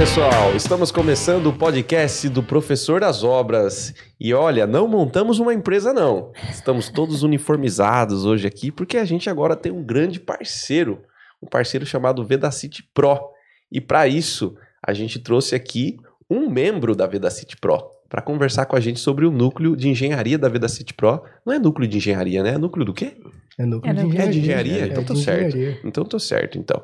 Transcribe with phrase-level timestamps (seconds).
[0.00, 3.92] pessoal, estamos começando o podcast do Professor das Obras.
[4.18, 6.32] E olha, não montamos uma empresa, não.
[6.48, 11.02] Estamos todos uniformizados hoje aqui porque a gente agora tem um grande parceiro,
[11.42, 13.20] um parceiro chamado Vedacity Pro.
[13.70, 15.98] E para isso, a gente trouxe aqui
[16.30, 20.38] um membro da Vedacity Pro para conversar com a gente sobre o núcleo de engenharia
[20.38, 21.22] da Vedacity Pro.
[21.44, 22.54] Não é núcleo de engenharia, né?
[22.54, 23.18] É núcleo do quê?
[23.58, 24.24] É núcleo É de engenharia.
[24.24, 24.82] É de engenharia?
[24.82, 25.56] É então tô certo.
[25.58, 25.80] engenharia.
[25.84, 26.82] Então tô certo, então.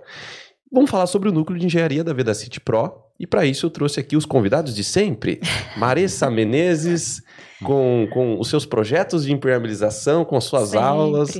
[0.70, 3.05] Vamos falar sobre o núcleo de engenharia da Vedacity Pro.
[3.18, 5.40] E para isso eu trouxe aqui os convidados de sempre.
[5.76, 7.22] Maressa Menezes,
[7.64, 10.86] com, com os seus projetos de impermeabilização, com as suas Sempre.
[10.86, 11.34] aulas.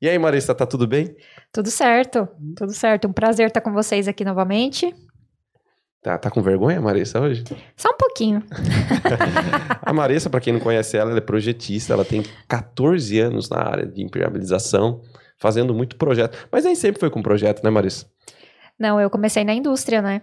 [0.00, 1.16] E aí, Maressa, tá tudo bem?
[1.52, 3.08] Tudo certo, tudo certo.
[3.08, 4.94] Um prazer estar com vocês aqui novamente.
[6.02, 7.42] Tá, tá com vergonha, Maressa, hoje?
[7.76, 8.42] Só um pouquinho.
[9.82, 13.58] A Maressa, para quem não conhece ela, ela é projetista, ela tem 14 anos na
[13.58, 15.00] área de impermeabilização,
[15.36, 16.46] fazendo muito projeto.
[16.52, 18.06] Mas nem sempre foi com projeto, né, Maressa?
[18.78, 20.22] Não, eu comecei na indústria, né?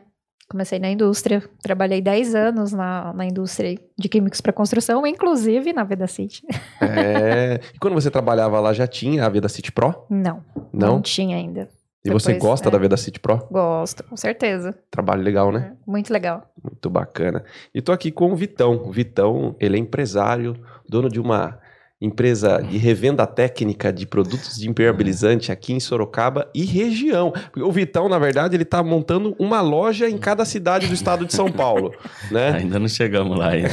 [0.49, 1.43] Comecei na indústria.
[1.61, 6.43] Trabalhei 10 anos na, na indústria de químicos para construção, inclusive na Vedacity.
[6.81, 7.59] É.
[7.73, 10.05] E quando você trabalhava lá, já tinha a Vedacity Pro?
[10.09, 10.93] Não, Não?
[10.93, 11.69] não tinha ainda.
[12.05, 12.71] E você Depois, gosta é.
[12.71, 13.47] da Vedacity Pro?
[13.49, 14.77] Gosto, com certeza.
[14.91, 15.73] Trabalho legal, né?
[15.87, 16.51] Muito legal.
[16.61, 17.45] Muito bacana.
[17.73, 18.75] E tô aqui com o Vitão.
[18.85, 20.53] O Vitão, ele é empresário,
[20.87, 21.57] dono de uma
[22.03, 27.31] empresa de revenda técnica de produtos de impermeabilizante aqui em Sorocaba e região.
[27.55, 31.33] O Vitão, na verdade, ele tá montando uma loja em cada cidade do estado de
[31.33, 31.93] São Paulo,
[32.29, 32.51] né?
[32.59, 33.69] Ainda não chegamos lá ainda.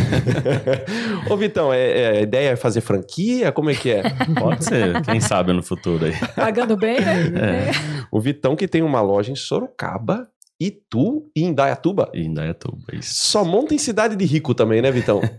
[1.29, 3.51] Ô Vitão, é, é- a ideia é fazer franquia?
[3.51, 4.03] Como é que é?
[4.39, 6.15] Pode ser, quem sabe no futuro aí.
[6.37, 7.73] Pagando bem, né?
[8.13, 10.29] O Vitão que tem uma loja em Sorocaba,
[10.61, 12.11] Itu e Indaiatuba.
[12.13, 13.15] E Indaiatuba, isso.
[13.15, 15.21] Só monta em cidade de rico também, né, Vitão?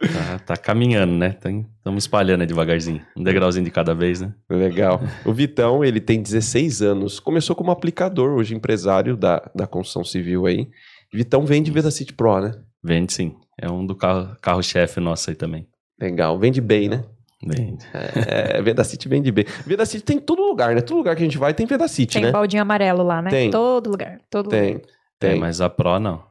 [0.00, 1.28] Tá, tá caminhando, né?
[1.30, 3.02] Estamos espalhando devagarzinho.
[3.16, 4.32] Um degrauzinho de cada vez, né?
[4.48, 5.00] Legal.
[5.24, 7.20] O Vitão, ele tem 16 anos.
[7.20, 10.68] Começou como aplicador, hoje empresário da, da construção civil aí.
[11.12, 12.52] Vitão vende Vedacity Pro, né?
[12.82, 13.34] Vende sim.
[13.60, 15.66] É um do carro- carro-chefe nosso aí também.
[16.00, 16.38] Legal.
[16.38, 17.04] Vende bem, né?
[17.42, 17.86] Vende.
[17.94, 19.46] É, Vedacity vende bem.
[19.66, 20.82] Vedacity tem em todo lugar, né?
[20.82, 22.30] Todo lugar que a gente vai tem Vedacity, Tem né?
[22.30, 23.30] baldinho amarelo lá, né?
[23.30, 23.50] Tem.
[23.50, 24.60] Todo lugar, todo lugar.
[24.60, 24.82] Tem.
[25.18, 25.36] Tem.
[25.36, 26.22] É, mas a Pro não.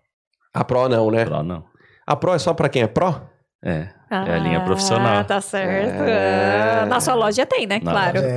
[0.54, 1.26] A Pro não, né?
[1.26, 1.64] Pro não.
[2.06, 3.22] A Pro é só pra quem é Pro?
[3.64, 3.90] É.
[4.12, 5.20] É a linha profissional.
[5.20, 6.02] Ah, tá certo.
[6.04, 6.80] É.
[6.82, 7.80] Ah, Na sua loja tem, né?
[7.84, 8.20] Na claro.
[8.22, 8.36] loja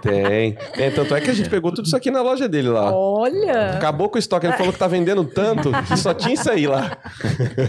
[0.00, 0.08] tem.
[0.22, 0.56] Tem.
[0.74, 0.90] Tem.
[0.90, 2.90] Tanto é que a gente pegou tudo isso aqui na loja dele lá.
[2.94, 3.72] Olha!
[3.76, 4.46] Acabou com o estoque.
[4.46, 6.96] Ele falou que tá vendendo tanto que só tinha isso aí lá.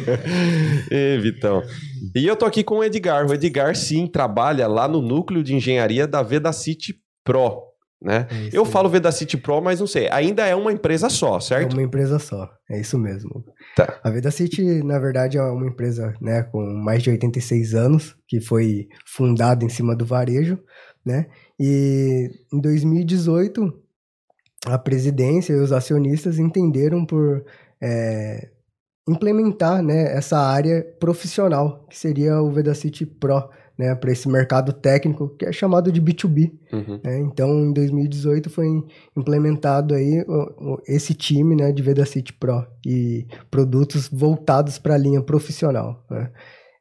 [0.90, 1.62] Ê, Vitão.
[2.16, 3.26] E eu tô aqui com o Edgar.
[3.26, 6.96] O Edgar, sim, trabalha lá no núcleo de engenharia da Vedacity
[7.26, 7.69] Pro.
[8.02, 8.28] Né?
[8.32, 8.72] É Eu aí.
[8.72, 10.08] falo Vedacity Pro, mas não sei.
[10.10, 11.74] Ainda é uma empresa só, É certo?
[11.74, 13.44] uma empresa só, é isso mesmo.
[13.76, 14.00] Tá.
[14.02, 18.88] A Vedacity, na verdade, é uma empresa né, com mais de 86 anos, que foi
[19.06, 20.58] fundada em cima do varejo,
[21.06, 21.28] né?
[21.60, 23.74] E em 2018,
[24.66, 27.44] a presidência e os acionistas entenderam por
[27.82, 28.50] é,
[29.08, 33.50] implementar né, essa área profissional, que seria o Vedacity Pro,
[33.80, 36.52] né, para esse mercado técnico, que é chamado de B2B.
[36.74, 37.00] Uhum.
[37.02, 37.18] né?
[37.20, 38.68] Então, em 2018 foi
[39.16, 44.98] implementado aí o- o- esse time né, de Vedacity Pro e produtos voltados para a
[44.98, 46.06] linha profissional.
[46.12, 46.30] né?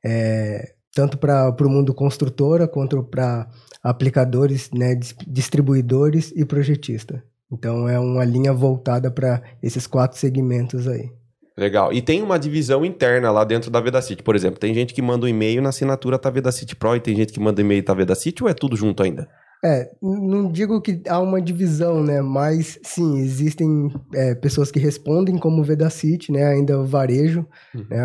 [0.05, 3.49] É, tanto para o mundo construtora quanto para
[3.81, 7.23] aplicadores, né, dis- distribuidores e projetista.
[7.51, 11.11] Então, é uma linha voltada para esses quatro segmentos aí.
[11.59, 11.93] Legal.
[11.93, 14.23] E tem uma divisão interna lá dentro da Vedacity.
[14.23, 17.17] Por exemplo, tem gente que manda um e-mail na assinatura tá Vedacity Pro e tem
[17.17, 19.29] gente que manda e-mail tá Vedacity ou é tudo junto ainda?
[19.65, 22.23] É, não digo que há uma divisão, né?
[22.23, 26.45] Mas sim, existem é, pessoas que respondem como Vedacity, né?
[26.47, 27.45] Ainda o varejo,
[27.75, 27.85] Uhum.
[27.91, 27.99] né?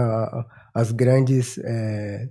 [0.74, 2.28] as grandes é,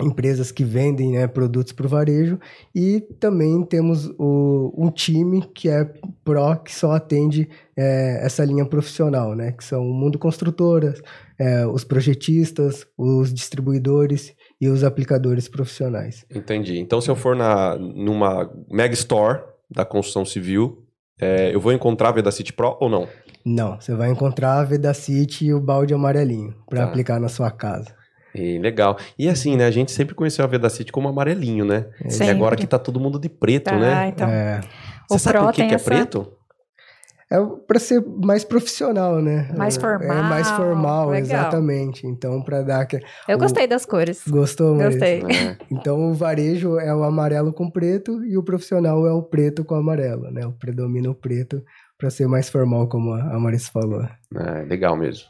[0.00, 2.38] empresas que vendem né, produtos para o varejo
[2.74, 5.84] e também temos o, um time que é
[6.24, 9.52] pró que só atende é, essa linha profissional, né?
[9.52, 11.00] Que são o mundo construtoras,
[11.38, 16.24] é, os projetistas, os distribuidores e os aplicadores profissionais.
[16.34, 16.78] Entendi.
[16.78, 19.40] Então, se eu for na, numa Mega Store
[19.70, 20.84] da construção civil,
[21.20, 23.08] é, eu vou encontrar a Vedacity Pro ou não?
[23.44, 26.86] Não, você vai encontrar a Vedacity e o balde amarelinho para Tá.
[26.88, 27.94] aplicar na sua casa.
[28.34, 28.96] E, legal.
[29.18, 29.64] E assim, né?
[29.66, 31.86] A gente sempre conheceu a Vedacity como amarelinho, né?
[32.04, 32.30] E Sempre.
[32.34, 34.08] agora que tá todo mundo de preto, Tá, né?
[34.08, 34.28] então.
[34.28, 34.60] É,
[35.08, 36.32] Você O sabe Pro por que, que é essa- preto?
[37.34, 39.48] É para ser mais profissional, né?
[39.56, 41.20] Mais É, formal, É mais formal, legal.
[41.40, 42.06] exatamente.
[42.06, 44.22] Então, para dar que Eu o- gostei das cores.
[44.28, 44.98] gostou, Marisa?
[44.98, 45.22] Gostei.
[45.48, 45.56] É.
[45.70, 49.74] Então, o varejo é o amarelo com preto e o profissional é o preto com
[49.74, 50.46] amarelo, né?
[50.46, 51.62] O predomina o preto
[51.98, 54.02] para ser mais formal, como a Marisa falou.
[54.36, 55.24] É, legal mesmo.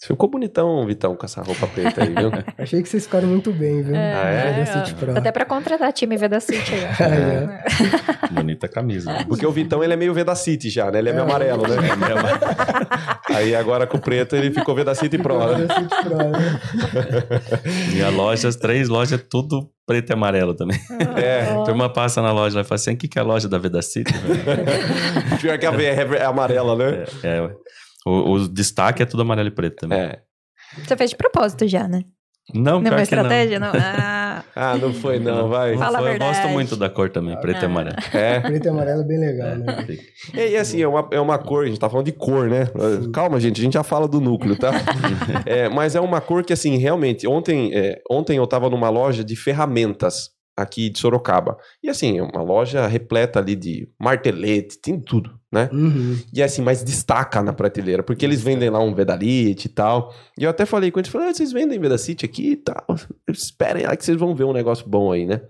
[0.00, 2.30] Você ficou bonitão, Vitão, com essa roupa preta aí, viu?
[2.56, 3.94] Achei que vocês ficaram muito bem, viu?
[3.94, 4.52] É, Ah, é?
[4.54, 5.18] Vedacity Pro.
[5.18, 6.84] Até pra contratar time Vedacity aí.
[6.86, 7.48] Aí,
[8.30, 8.32] ó.
[8.32, 9.12] Bonita camisa.
[9.12, 9.26] né?
[9.28, 11.00] Porque o Vitão, ele é meio Vedacity já, né?
[11.00, 11.76] Ele é meio amarelo, né?
[13.28, 15.54] Aí agora com o preto ele ficou Vedacity Pro, né?
[15.66, 16.60] Vedacity Pro, né?
[17.94, 20.80] E a loja, as três lojas, tudo preto e amarelo também.
[21.16, 21.42] É.
[21.42, 23.48] A turma passa na loja lá e fala assim: o que, que é a loja
[23.50, 24.12] da Vedacity?
[25.42, 27.04] Pior que a VR é amarela, né?
[27.22, 27.50] é, é,
[28.06, 29.98] o, o destaque é tudo amarelo e preto também.
[29.98, 30.22] É.
[30.84, 32.02] Você fez de propósito já, né?
[32.54, 32.98] Não, Não é não.
[33.00, 33.58] estratégia?
[33.60, 33.72] Não.
[34.32, 35.76] Ah, Ah, não foi não, vai.
[35.76, 37.66] Fala a foi, eu gosto muito da cor também, preto e Ah.
[37.66, 37.96] amarelo.
[38.14, 38.40] É.
[38.40, 39.86] Preto e amarelo é bem legal, né?
[40.34, 42.66] E, e assim, é uma, é uma cor, a gente tá falando de cor, né?
[43.12, 44.70] Calma, gente, a gente já fala do núcleo, tá?
[45.46, 49.22] É, mas é uma cor que, assim, realmente, ontem, é, ontem eu tava numa loja
[49.22, 51.56] de ferramentas aqui de Sorocaba.
[51.82, 55.68] E assim, é uma loja repleta ali de martelete, tem tudo, né?
[55.72, 56.18] Uhum.
[56.32, 60.14] E assim, mas destaca na prateleira, porque eles vendem lá um Vedalite e tal.
[60.38, 62.84] E eu até falei com eles, falei, ah, vocês vendem Vedacity aqui e tal.
[63.28, 65.40] Esperem lá que vocês vão ver um negócio bom aí, né?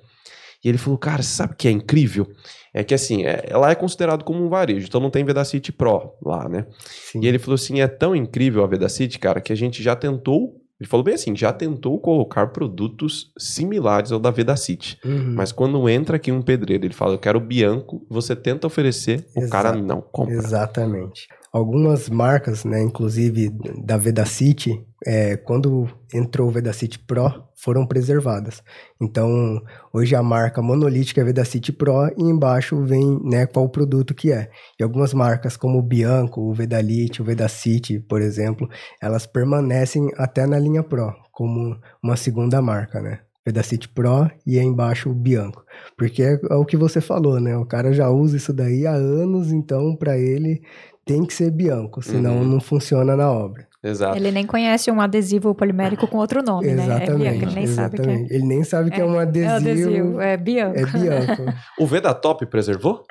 [0.65, 2.27] E ele falou, cara, você sabe o que é incrível?
[2.73, 6.13] É que assim, é, ela é considerado como um varejo, então não tem Vedacity Pro
[6.23, 6.67] lá, né?
[6.85, 7.21] Sim.
[7.23, 10.60] E ele falou assim, é tão incrível a Vedacity, cara, que a gente já tentou,
[10.81, 14.99] ele falou bem assim, já tentou colocar produtos similares ao da Vedacity.
[15.05, 15.35] Uhum.
[15.35, 19.41] Mas quando entra aqui um pedreiro, ele fala, eu quero Bianco, você tenta oferecer, o
[19.41, 19.51] Exato.
[19.51, 20.35] cara não compra.
[20.35, 21.29] Exatamente.
[21.53, 23.51] Algumas marcas, né, inclusive
[23.85, 28.63] da Vedacity, é, quando entrou o Vedacity Pro, foram preservadas.
[29.01, 29.61] Então,
[29.93, 34.33] hoje a marca monolítica é Vedacity Pro e embaixo vem né, qual o produto que
[34.33, 34.51] é.
[34.79, 38.69] E algumas marcas como o Bianco, o Vedalite, o Vedacity, por exemplo,
[39.01, 43.21] elas permanecem até na linha Pro, como uma segunda marca, né?
[43.45, 45.65] Vedacity Pro e aí embaixo o Bianco.
[45.97, 47.57] Porque é, é o que você falou, né?
[47.57, 50.61] O cara já usa isso daí há anos, então para ele
[51.07, 52.45] tem que ser Bianco, senão Uhum.
[52.45, 53.67] não funciona na obra.
[53.83, 54.17] Exato.
[54.17, 56.83] ele nem conhece um adesivo polimérico com outro nome, né?
[56.83, 57.39] É exatamente.
[57.39, 58.05] Bianca, ele nem sabe que é.
[58.05, 58.35] exatamente.
[58.35, 59.51] Ele nem sabe que é, um adesivo.
[59.51, 60.81] É adesivo, é Bianca.
[60.81, 61.43] É Bianco.
[61.81, 63.05] O Vedatop preservou?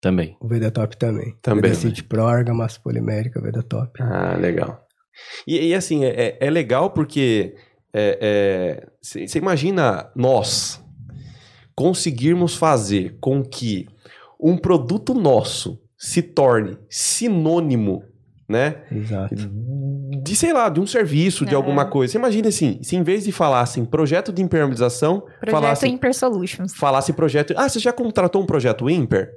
[0.00, 0.36] Também.
[0.40, 1.36] o Vedatop também.
[1.42, 1.62] Também.
[1.62, 3.90] Vedacity Pro, argamassa polimérica, Vedatop.
[4.00, 4.80] Ah, legal.
[5.46, 7.54] E, e, assim, é, é legal porque
[9.02, 10.82] você imagina nós
[11.74, 13.88] conseguirmos fazer com que
[14.38, 18.04] um produto nosso se torne sinônimo,
[18.50, 18.82] né?
[18.90, 19.34] Exato.
[20.22, 21.56] De, sei lá, de um serviço, de É.
[21.56, 22.12] alguma coisa.
[22.12, 26.12] Você imagina assim, se em vez de falar assim, projeto de impermeabilização, Projeto falasse, Imper
[26.14, 26.74] Solutions.
[26.74, 27.54] falasse projeto.
[27.56, 29.30] Ah, você já contratou um projeto Imper?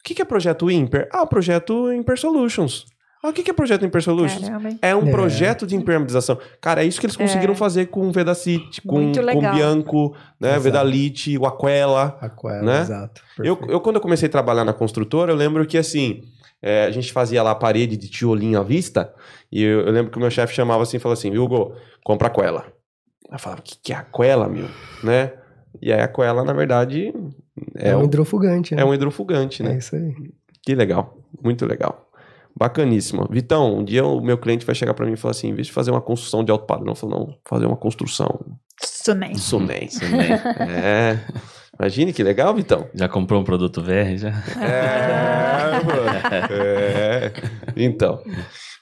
[0.00, 1.08] O que, que é projeto Imper?
[1.12, 2.86] Ah, projeto Imper Solutions.
[3.24, 4.46] Ah, o que, é projeto Imper Solutions?
[4.46, 4.78] Caramba, hein?
[4.82, 5.10] É um É.
[5.10, 6.38] projeto de impermeabilização.
[6.60, 7.56] Cara, é isso que eles conseguiram É.
[7.56, 10.48] fazer com o Vedacity, com, com o Bianco, né?
[10.50, 10.62] Exato.
[10.62, 12.18] Vedalite, o Aquela.
[12.20, 12.80] Aquela, Né?
[12.82, 13.22] exato.
[13.38, 13.72] Eu, Perfeito.
[13.72, 16.20] eu, quando eu comecei a trabalhar na construtora, eu lembro que assim,
[16.60, 19.10] é, a gente fazia lá a parede de tiolinho à vista,
[19.50, 21.74] e eu, eu lembro que o meu chefe chamava assim e falava assim, Hugo,
[22.04, 22.66] compra Aquela.
[23.32, 24.66] Eu falava, o que, que é Aquela, meu?
[25.02, 25.32] Né?
[25.80, 27.10] E aí a Aquela, na verdade,
[27.74, 28.82] é, É, um um, hidrofugante, né?
[28.82, 29.72] é um hidrofugante, né?
[29.74, 30.12] É isso aí.
[30.62, 32.03] Que legal, muito legal.
[32.56, 33.26] Bacaníssimo.
[33.30, 35.66] Vitão, um dia o meu cliente vai chegar pra mim e falar assim, em vez
[35.66, 38.28] de fazer uma construção de alto padrão, eu falo, não, fazer uma construção
[38.82, 39.36] Suném.
[39.36, 39.88] Sunen.
[39.88, 40.32] Também.
[40.68, 41.18] É.
[41.78, 42.88] Imagine que legal, Vitão.
[42.94, 44.16] Já comprou um produto VR?
[44.16, 44.28] Já?
[44.60, 46.14] É, mano.
[46.50, 47.32] É.
[47.76, 48.22] Então.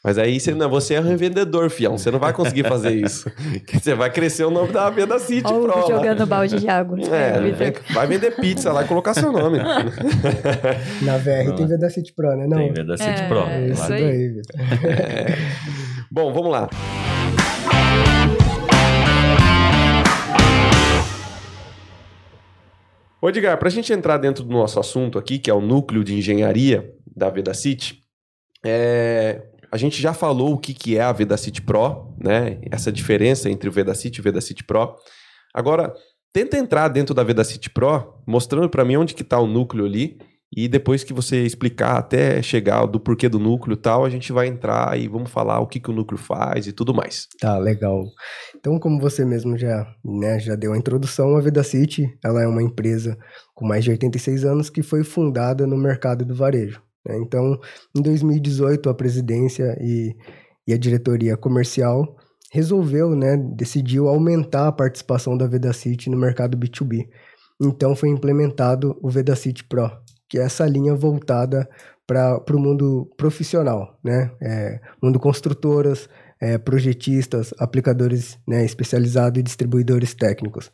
[0.04, 1.96] Mas aí você, não, você é um revendedor, fião.
[1.96, 3.30] Você não vai conseguir fazer isso.
[3.72, 5.78] Você vai crescer o nome da Venda City Olha o Pro.
[5.80, 5.96] lá.
[5.96, 6.98] jogando balde de água.
[7.00, 7.82] É, Vitor.
[7.94, 9.58] vai vender pizza lá e colocar seu nome.
[11.02, 11.54] Na VR Não.
[11.54, 12.46] tem Vedacity Pro, né?
[12.48, 12.58] Não.
[12.58, 13.28] Tem Vedacity É.
[13.28, 13.46] Pro.
[13.48, 13.94] É isso claro.
[13.94, 14.28] aí.
[14.28, 14.56] Vitor.
[16.10, 16.68] Bom, vamos lá.
[23.20, 26.02] Ô, Edgar, para a gente entrar dentro do nosso assunto aqui, que é o núcleo
[26.02, 28.00] de engenharia da Vedacity,
[28.64, 29.42] é,
[29.72, 32.58] a gente já falou o que, que é a Vedacity Pro, né?
[32.70, 34.94] Essa diferença entre o Vedacity e o Vedacity Pro.
[35.54, 35.94] Agora,
[36.30, 40.18] tenta entrar dentro da Vedacity Pro, mostrando para mim onde que tá o núcleo ali,
[40.54, 44.30] e depois que você explicar até chegar do porquê do núcleo e tal, a gente
[44.30, 47.26] vai entrar e vamos falar o que, que o núcleo faz e tudo mais.
[47.40, 48.04] Tá, legal.
[48.54, 52.62] Então, como você mesmo já, né, já deu a introdução, a Vedacity, ela é uma
[52.62, 53.16] empresa
[53.54, 56.82] com mais de 86 anos que foi fundada no mercado do varejo.
[57.06, 57.18] Né?
[57.18, 57.58] Então,
[57.94, 60.14] em 2018, a presidência e,
[60.66, 62.16] e a diretoria comercial
[62.50, 67.08] resolveu, né, decidiu aumentar a participação da Vedacity no mercado B2B.
[67.60, 69.90] Então, foi implementado o Vedacity Pro,
[70.28, 71.68] que é essa linha voltada
[72.06, 74.30] para o mundo profissional, né?
[74.42, 76.08] É, mundo construtoras,
[76.40, 80.70] é, projetistas, aplicadores né, especializados e distribuidores técnicos.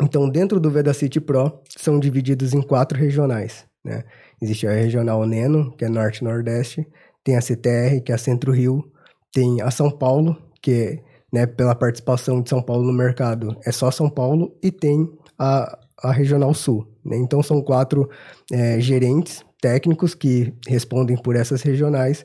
[0.00, 3.66] Então, dentro do Vedacity Pro, são divididos em quatro regionais.
[3.82, 4.04] Né?
[4.40, 6.86] Existe a regional Neno, que é Norte e Nordeste,
[7.24, 8.84] tem a CTR, que é a Centro-Rio,
[9.32, 11.02] tem a São Paulo, que
[11.32, 15.78] né, pela participação de São Paulo no mercado é só São Paulo, e tem a,
[16.02, 16.86] a Regional Sul.
[17.04, 17.16] Né?
[17.16, 18.08] Então são quatro
[18.52, 22.24] é, gerentes técnicos que respondem por essas regionais.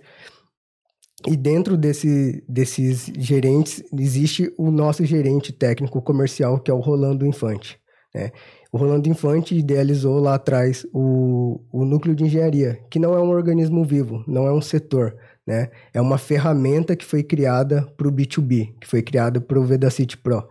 [1.28, 7.26] E dentro desse, desses gerentes existe o nosso gerente técnico comercial, que é o Rolando
[7.26, 7.80] Infante.
[8.14, 8.32] Né?
[8.72, 13.30] O Rolando Infante idealizou lá atrás o, o núcleo de engenharia, que não é um
[13.30, 15.70] organismo vivo, não é um setor, né?
[15.94, 20.18] É uma ferramenta que foi criada para o B2B, que foi criada para o Vedacity
[20.18, 20.48] Pro.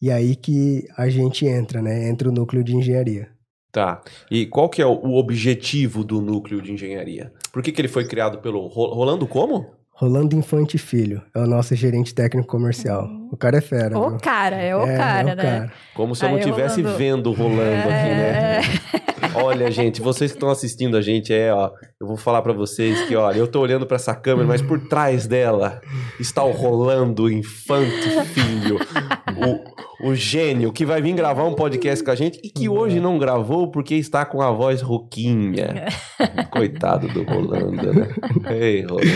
[0.00, 2.08] E aí que a gente entra, né?
[2.08, 3.28] Entra o núcleo de engenharia.
[3.70, 4.02] Tá.
[4.28, 7.32] E qual que é o objetivo do núcleo de engenharia?
[7.52, 9.81] Por que, que ele foi criado pelo Rolando como?
[10.02, 13.08] Rolando Infante Filho, é o nosso gerente técnico comercial.
[13.30, 13.96] O cara é fera.
[13.96, 14.18] O viu?
[14.18, 15.42] cara, é o É, cara, é o né?
[15.44, 15.72] cara.
[15.94, 16.98] Como se eu Aí, não estivesse Rolando.
[16.98, 18.60] vendo o Rolando aqui, né?
[19.34, 19.42] É.
[19.42, 21.70] Olha, gente, vocês que estão assistindo a gente, é, ó,
[22.00, 24.78] eu vou falar pra vocês que, olha, eu tô olhando pra essa câmera, mas por
[24.88, 25.80] trás dela
[26.20, 28.78] está o Rolando Infante Filho,
[30.02, 33.00] o, o gênio que vai vir gravar um podcast com a gente e que hoje
[33.00, 35.86] não gravou porque está com a voz rouquinha.
[36.50, 38.08] Coitado do Rolando, né?
[38.50, 39.10] Ei, Rolando.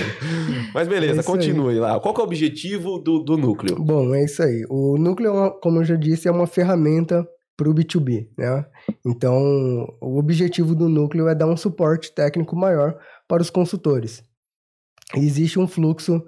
[0.75, 1.27] Mas É beleza, aí.
[1.27, 1.99] continue lá.
[2.01, 3.77] Qual que é o objetivo do, do núcleo?
[3.79, 4.65] Bom, é isso aí.
[4.71, 7.27] O núcleo, é como eu já disse, é uma ferramenta
[7.57, 8.67] para o B2B, né?
[9.05, 14.23] Então, o objetivo do núcleo é dar um suporte técnico maior para os consultores.
[15.15, 16.25] E existe um fluxo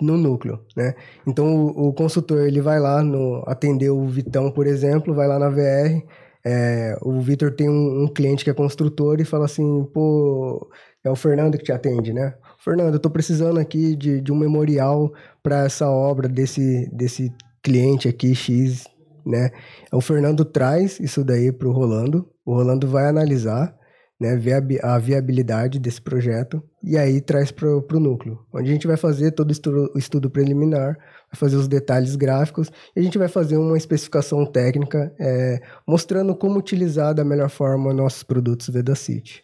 [0.00, 0.94] no núcleo, né?
[1.26, 5.38] Então, o, o consultor, ele vai lá no atender o Vitão, por exemplo, vai lá
[5.38, 6.02] na VR,
[6.44, 10.68] é, o Vitor tem um, um cliente que é construtor e fala assim, pô,
[11.04, 12.34] é o Fernando que te atende, né?
[12.58, 17.32] Fernando, eu tô precisando aqui de, de um memorial para essa obra desse, desse
[17.62, 18.86] cliente aqui, X,
[19.24, 19.50] né?
[19.92, 23.74] O Fernando traz isso daí para o Rolando, o Rolando vai analisar,
[24.20, 28.70] né, ver a, bi- a viabilidade desse projeto e aí traz para o núcleo, onde
[28.70, 33.00] a gente vai fazer todo o estudo, estudo preliminar, vai fazer os detalhes gráficos e
[33.00, 38.22] a gente vai fazer uma especificação técnica é, mostrando como utilizar da melhor forma nossos
[38.22, 39.42] produtos Vedacity.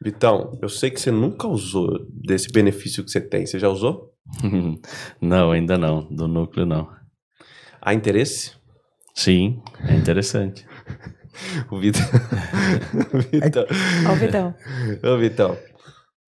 [0.00, 3.46] Vitão, eu sei que você nunca usou desse benefício que você tem.
[3.46, 4.12] Você já usou?
[5.20, 6.06] não, ainda não.
[6.08, 6.88] Do núcleo, não.
[7.80, 8.52] Há interesse?
[9.18, 10.64] Sim, é interessante.
[11.70, 12.02] O Vitão.
[13.14, 13.66] o Vitão.
[14.08, 14.54] Ó, o Vitão.
[15.04, 15.56] Ô, Vitão.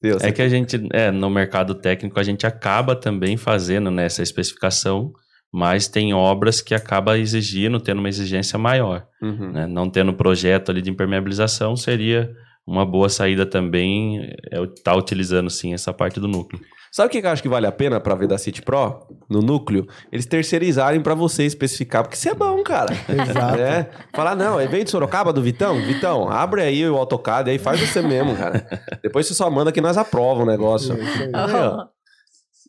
[0.01, 4.23] Deus, É que a gente, é, no mercado técnico, a gente acaba também fazendo nessa
[4.23, 5.13] especificação,
[5.53, 9.05] mas tem obras que acaba exigindo, tendo uma exigência maior.
[9.21, 9.51] Uhum.
[9.51, 9.67] né?
[9.67, 12.31] Não tendo projeto ali de impermeabilização, seria
[12.65, 16.63] uma boa saída também é, estar utilizando, sim, essa parte do núcleo.
[16.91, 19.07] Sabe o que eu acho que vale a pena pra ver da City Pro?
[19.29, 19.87] No núcleo?
[20.11, 22.93] Eles terceirizarem pra você especificar, porque você é bom, cara.
[23.09, 23.61] Exato.
[23.61, 23.89] É.
[24.13, 25.81] Falar, não, é de Sorocaba do Vitão?
[25.81, 28.67] Vitão, abre aí o AutoCAD e aí faz você mesmo, cara.
[29.03, 30.95] Depois você só manda que nós aprova o negócio.
[30.95, 31.89] Aí.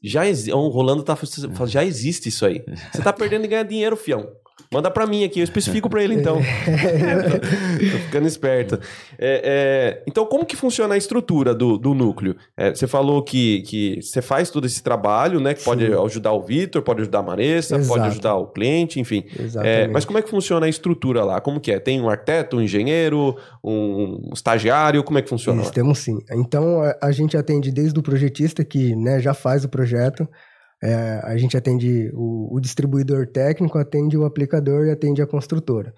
[0.03, 0.51] Já existe.
[0.53, 1.17] O Rolando tá
[1.65, 2.63] já existe isso aí.
[2.91, 4.27] Você tá perdendo e ganhar dinheiro, fião.
[4.72, 6.38] Manda pra mim aqui, eu especifico pra ele então.
[7.91, 8.79] Tô ficando esperto.
[9.20, 12.38] É, é, então, como que funciona a estrutura do, do núcleo?
[12.55, 15.53] É, você falou que, que você faz todo esse trabalho, né?
[15.53, 15.93] Que pode Sim.
[16.05, 19.25] ajudar o Vitor, pode ajudar a Maressa, pode ajudar o cliente, enfim.
[19.62, 21.41] É, mas como é que funciona a estrutura lá?
[21.41, 21.79] Como que é?
[21.79, 25.03] Tem um arquiteto, um engenheiro, um estagiário?
[25.03, 25.62] Como é que funciona?
[25.62, 25.74] Isso, lá?
[25.74, 26.17] temos sim.
[26.31, 30.27] Então, a, a gente atende desde o projetista, que né, já faz o projeto,
[30.83, 35.93] é, a gente atende o, o distribuidor técnico, atende o aplicador e atende a construtora.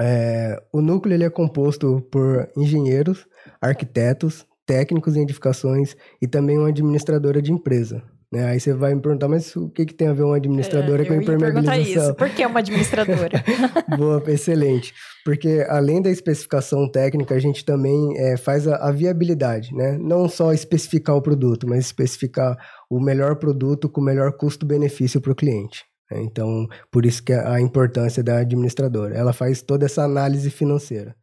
[0.00, 3.26] É, o núcleo ele é composto por engenheiros,
[3.60, 8.02] arquitetos, técnicos em edificações e também uma administradora de empresa.
[8.32, 8.44] Né?
[8.46, 11.04] Aí você vai me perguntar, mas o que, que tem a ver uma administradora É,
[11.04, 12.02] com eu ia perguntar impermeabilização?
[12.10, 12.14] isso.
[12.14, 13.42] Por que uma administradora?
[13.98, 14.94] Boa, excelente.
[15.24, 19.98] Porque além da especificação técnica, a gente também é, faz a, a viabilidade, né?
[19.98, 22.56] Não só especificar o produto, mas especificar
[22.88, 25.84] o melhor produto com o melhor custo-benefício para o cliente.
[26.10, 26.22] né?
[26.22, 29.14] Então, por isso que a a importância da administradora.
[29.14, 31.14] Ela faz toda essa análise financeira.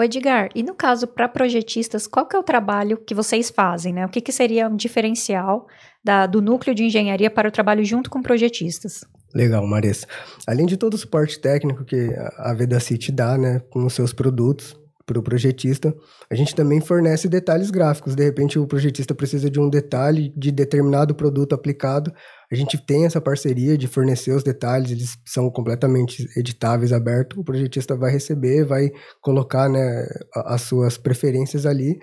[0.00, 3.92] Ô Edgar, e no caso para projetistas, qual que é o trabalho que vocês fazem,
[3.92, 4.06] né?
[4.06, 5.66] O que, que seria um diferencial
[6.02, 9.04] da- do núcleo de engenharia para o trabalho junto com projetistas?
[9.34, 10.06] Legal, Marissa.
[10.46, 14.10] Além de todo o suporte técnico que a a Vedacity dá, né, com os seus
[14.14, 14.74] produtos
[15.10, 15.92] para o projetista,
[16.30, 18.14] a gente também fornece detalhes gráficos.
[18.14, 22.12] De repente, o projetista precisa de um detalhe de determinado produto aplicado.
[22.50, 27.38] A gente tem essa parceria de fornecer os detalhes, eles são completamente editáveis, abertos.
[27.38, 28.90] O projetista vai receber, vai
[29.20, 30.06] colocar né,
[30.44, 31.98] as suas preferências ali.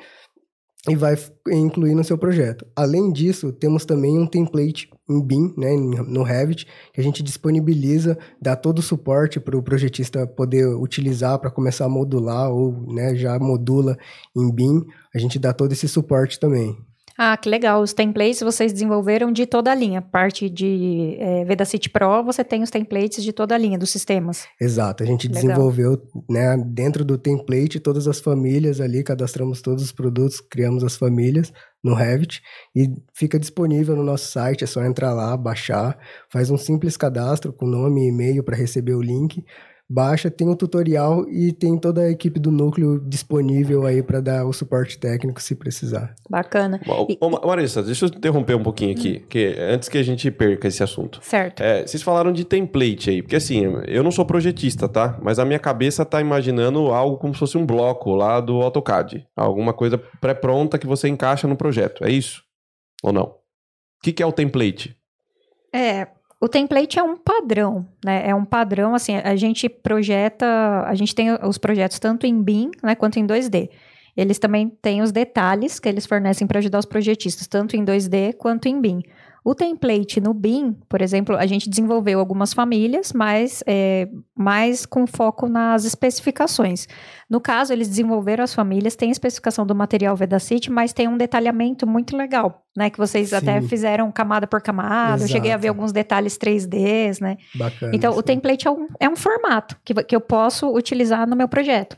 [0.89, 1.17] E vai
[1.50, 2.65] incluir no seu projeto.
[2.75, 5.75] Além disso, temos também um template em BIM, né,
[6.08, 11.39] no Revit, que a gente disponibiliza, dá todo o suporte para o projetista poder utilizar
[11.39, 13.98] para começar a modular ou né, já modula
[14.36, 14.86] em BIM.
[15.13, 16.77] A gente dá todo esse suporte também.
[17.17, 17.81] Ah, que legal.
[17.81, 20.01] Os templates vocês desenvolveram de toda a linha.
[20.01, 24.45] Parte de é, Vedacity Pro, você tem os templates de toda a linha dos sistemas.
[24.62, 25.03] Exato.
[25.03, 25.41] A gente legal.
[25.41, 30.95] desenvolveu né, dentro do template todas as famílias ali, cadastramos todos os produtos, criamos as
[30.95, 31.51] famílias
[31.83, 32.41] no Revit
[32.75, 34.63] e fica disponível no nosso site.
[34.63, 35.97] É só entrar lá, baixar,
[36.31, 39.43] faz um simples cadastro com nome e e-mail para receber o link
[39.89, 44.20] baixa, tem o um tutorial e tem toda a equipe do núcleo disponível aí para
[44.20, 46.13] dar o suporte técnico se precisar.
[46.29, 46.79] Bacana.
[47.10, 49.27] e, ô, Marissa, deixa eu interromper um pouquinho aqui, hum.
[49.29, 51.20] que antes que a gente perca esse assunto.
[51.22, 51.62] Certo.
[51.62, 55.17] É, vocês falaram de template aí, porque assim, eu não sou projetista, tá?
[55.22, 59.25] Mas a minha cabeça tá imaginando algo como se fosse um bloco lá do AutoCAD.
[59.36, 62.03] Alguma coisa pré-pronta que você encaixa no projeto.
[62.03, 62.44] É isso?
[63.03, 63.24] Ou não?
[63.24, 64.96] O que, que é o template?
[65.74, 66.08] É,
[66.39, 68.29] o template é um padrão, né?
[68.29, 70.46] É um padrão, assim, a gente projeta,
[70.86, 73.70] a gente tem os projetos tanto em BIM, né, quanto em 2D.
[74.15, 78.34] Eles também têm os detalhes que eles fornecem para ajudar os projetistas, tanto em 2D
[78.34, 79.01] quanto em BIM.
[79.48, 85.08] O template no BIM, por exemplo, a gente desenvolveu algumas famílias, mas é, mais com
[85.08, 86.86] foco nas especificações.
[87.30, 91.88] No caso, eles desenvolveram as famílias, tem especificação do material Vedacity, mas tem um detalhamento
[91.88, 92.89] muito legal, né?
[92.89, 93.36] Que vocês sim.
[93.38, 95.24] até fizeram camada por camada, Exato.
[95.24, 97.38] eu cheguei a ver alguns detalhes 3Ds, né?
[97.56, 97.96] Bacana.
[97.96, 98.20] Então, sim.
[98.20, 101.96] o template é um, é um formato que, que eu posso utilizar no meu projeto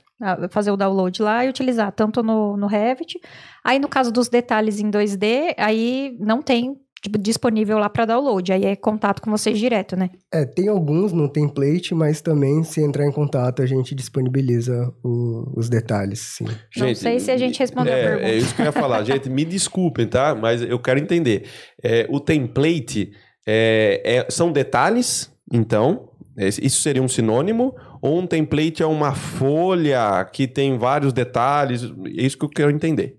[0.50, 3.20] fazer o download lá e utilizar tanto no, no Revit.
[3.64, 8.52] Aí, no caso dos detalhes em 2D, aí não tem tipo, disponível lá para download.
[8.52, 10.10] Aí é contato com vocês direto, né?
[10.32, 15.54] É, tem alguns no template, mas também se entrar em contato a gente disponibiliza o,
[15.56, 16.46] os detalhes, sim.
[16.72, 18.30] Gente, Não sei se a gente respondeu é, a pergunta.
[18.30, 19.04] É isso que eu ia falar.
[19.06, 20.36] gente, me desculpem, tá?
[20.36, 21.46] Mas eu quero entender.
[21.84, 23.12] É, o template
[23.48, 27.76] é, é, são detalhes, então, isso seria um sinônimo?
[28.02, 31.84] Ou um template é uma folha que tem vários detalhes?
[31.84, 33.19] É isso que eu quero entender.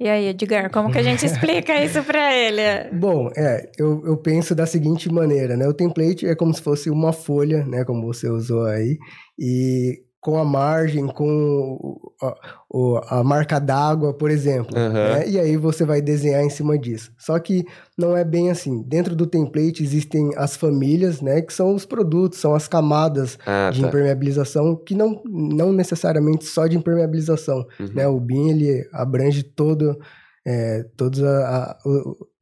[0.00, 2.88] E aí, Edgar, como que a gente explica isso para ele?
[2.90, 5.68] Bom, é, eu, eu penso da seguinte maneira, né?
[5.68, 7.84] O template é como se fosse uma folha, né?
[7.84, 8.98] Como você usou aí.
[9.38, 14.76] E com a margem, com a, a marca d'água, por exemplo.
[14.76, 14.92] Uhum.
[14.92, 15.28] Né?
[15.28, 17.10] E aí você vai desenhar em cima disso.
[17.16, 17.64] Só que
[17.96, 18.82] não é bem assim.
[18.82, 21.40] Dentro do template existem as famílias, né?
[21.40, 23.88] Que são os produtos, são as camadas ah, de tá.
[23.88, 27.66] impermeabilização, que não, não necessariamente só de impermeabilização.
[27.78, 27.88] Uhum.
[27.94, 28.06] Né?
[28.06, 29.98] O BIM, ele abrange todo,
[30.46, 31.78] é, todas a,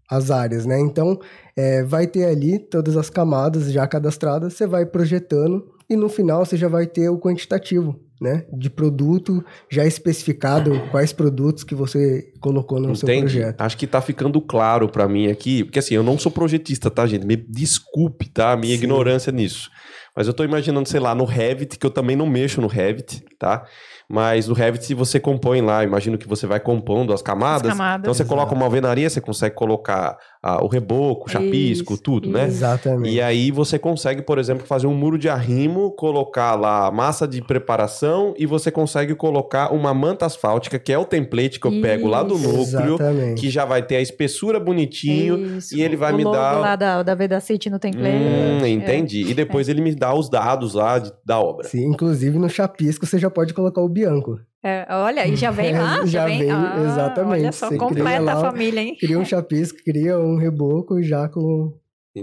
[0.09, 0.81] a, as áreas, né?
[0.81, 1.17] Então,
[1.57, 6.45] é, vai ter ali todas as camadas já cadastradas, você vai projetando e no final
[6.45, 8.45] você já vai ter o quantitativo, né?
[8.53, 12.99] De produto já especificado, quais produtos que você colocou no Entendi.
[12.99, 13.61] seu projeto.
[13.61, 17.07] Acho que tá ficando claro para mim aqui, porque assim, eu não sou projetista, tá,
[17.07, 17.27] gente?
[17.27, 18.53] Me desculpe, tá?
[18.53, 18.83] A minha Sim.
[18.83, 19.71] ignorância nisso.
[20.19, 23.25] Mas eu tô imaginando, sei lá, no Revit, que eu também não mexo no Revit,
[23.39, 23.65] tá?
[24.11, 27.71] Mas no Revit você compõe lá, imagino que você vai compondo as camadas.
[27.71, 28.35] As camadas então você exato.
[28.35, 32.49] coloca uma alvenaria, você consegue colocar ah, o reboco, o chapisco, isso, tudo, né?
[32.49, 32.61] isso.
[32.61, 32.69] né?
[32.69, 33.15] Exatamente.
[33.15, 37.43] E aí você consegue, por exemplo, fazer um muro de arrimo, colocar lá massa de
[37.43, 41.83] preparação e você consegue colocar uma manta asfáltica, que é o template que eu isso.
[41.83, 43.41] pego lá do núcleo, Exatamente.
[43.41, 47.03] que já vai ter a espessura bonitinho e ele vai o me dar lá da
[47.03, 48.17] da Vedacity no template.
[48.17, 49.25] Hum, entendi.
[49.25, 49.31] É.
[49.31, 49.73] E depois é.
[49.73, 51.67] ele me dá os dados lá de, da obra.
[51.67, 54.39] Sim, inclusive no chapisco você já pode colocar o Bianco.
[54.63, 55.99] É, olha, e já vem lá?
[55.99, 57.43] já, já vem, vem ah, exatamente.
[57.43, 58.97] Olha só, Você completa lá, a família, hein?
[58.99, 61.73] Cria um chapisco, cria um reboco já com,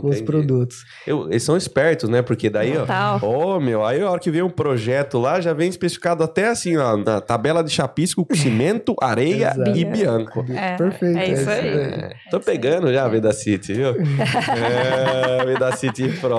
[0.02, 0.84] com os produtos.
[1.08, 2.22] Eu, eles são espertos, né?
[2.22, 3.20] Porque daí, Total.
[3.24, 6.50] ó, oh, meu, aí a hora que vem um projeto lá, já vem especificado até
[6.50, 10.46] assim, ó, na tabela de chapisco, cimento, areia e bianco.
[10.52, 11.18] É, Perfeito.
[11.18, 11.68] É isso aí.
[11.70, 13.96] É, tô pegando já a Veda City, viu?
[13.96, 16.36] é, Veda City Pro.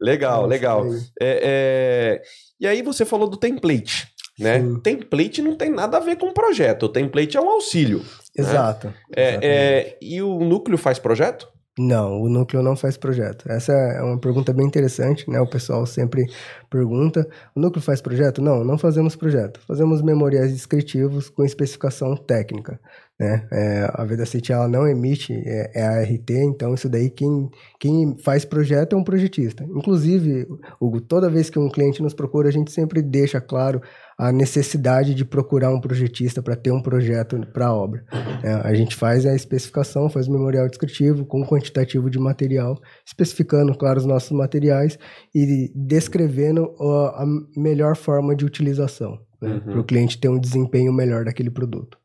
[0.00, 0.86] Legal, legal.
[1.20, 2.22] É, é,
[2.60, 4.60] e aí você falou do template né?
[4.60, 4.80] Sim.
[4.80, 6.84] Template não tem nada a ver com projeto.
[6.84, 7.98] O template é um auxílio.
[7.98, 8.04] Né?
[8.38, 8.88] Exato.
[8.88, 8.94] Né?
[9.14, 11.48] É, é, e o núcleo faz projeto?
[11.76, 13.50] Não, o núcleo não faz projeto.
[13.50, 15.40] Essa é uma pergunta bem interessante, né?
[15.40, 16.24] O pessoal sempre
[16.70, 18.40] pergunta: o núcleo faz projeto?
[18.40, 19.58] Não, não fazemos projeto.
[19.66, 22.78] Fazemos memoriais descritivos com especificação técnica.
[23.18, 23.46] Né?
[23.52, 28.16] É, a Vedacity ela não emite é, é, a RT, então isso daí quem, quem
[28.18, 29.64] faz projeto é um projetista.
[29.64, 30.46] Inclusive,
[30.80, 33.80] Hugo, toda vez que um cliente nos procura, a gente sempre deixa claro
[34.18, 38.04] a necessidade de procurar um projetista para ter um projeto para a obra.
[38.42, 43.76] É, a gente faz a especificação, faz o memorial descritivo com quantitativo de material, especificando,
[43.76, 44.98] claro, os nossos materiais
[45.34, 47.24] e descrevendo a
[47.56, 49.60] melhor forma de utilização, né, uhum.
[49.60, 51.98] para o cliente ter um desempenho melhor daquele produto.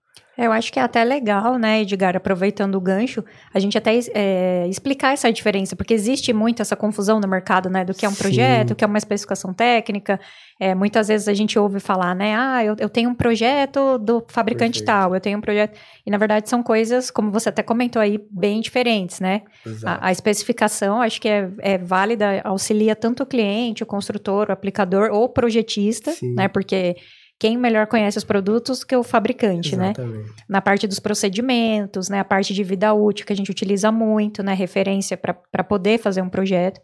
[0.45, 3.23] Eu acho que é até legal, né, Edgar, aproveitando o gancho,
[3.53, 7.83] a gente até é, explicar essa diferença, porque existe muito essa confusão no mercado, né,
[7.83, 8.21] do que é um Sim.
[8.23, 10.17] projeto, o que é uma especificação técnica.
[10.57, 14.23] É, muitas vezes a gente ouve falar, né, ah, eu, eu tenho um projeto do
[14.29, 14.85] fabricante Perfeito.
[14.85, 15.77] tal, eu tenho um projeto.
[16.05, 19.41] E na verdade são coisas, como você até comentou aí, bem diferentes, né?
[19.85, 24.51] A, a especificação, acho que é, é válida, auxilia tanto o cliente, o construtor, o
[24.53, 26.33] aplicador ou o projetista, Sim.
[26.33, 26.47] né?
[26.47, 26.95] Porque
[27.39, 29.93] quem melhor conhece os produtos que o fabricante, né?
[29.95, 30.31] Exatamente.
[30.47, 32.19] Na parte dos procedimentos, né?
[32.19, 34.53] A parte de vida útil que a gente utiliza muito, né?
[34.53, 36.81] Referência para poder fazer um projeto.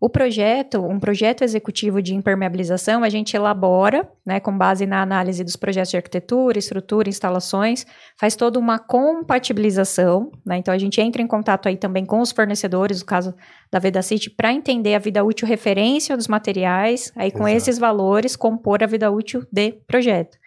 [0.00, 5.42] O projeto, um projeto executivo de impermeabilização, a gente elabora, né, com base na análise
[5.42, 7.84] dos projetos de arquitetura, estrutura, instalações,
[8.16, 12.30] faz toda uma compatibilização, né, então a gente entra em contato aí também com os
[12.30, 13.34] fornecedores, no caso
[13.72, 17.56] da Vedacity, para entender a vida útil referência dos materiais, aí com Exato.
[17.56, 20.38] esses valores compor a vida útil de projeto.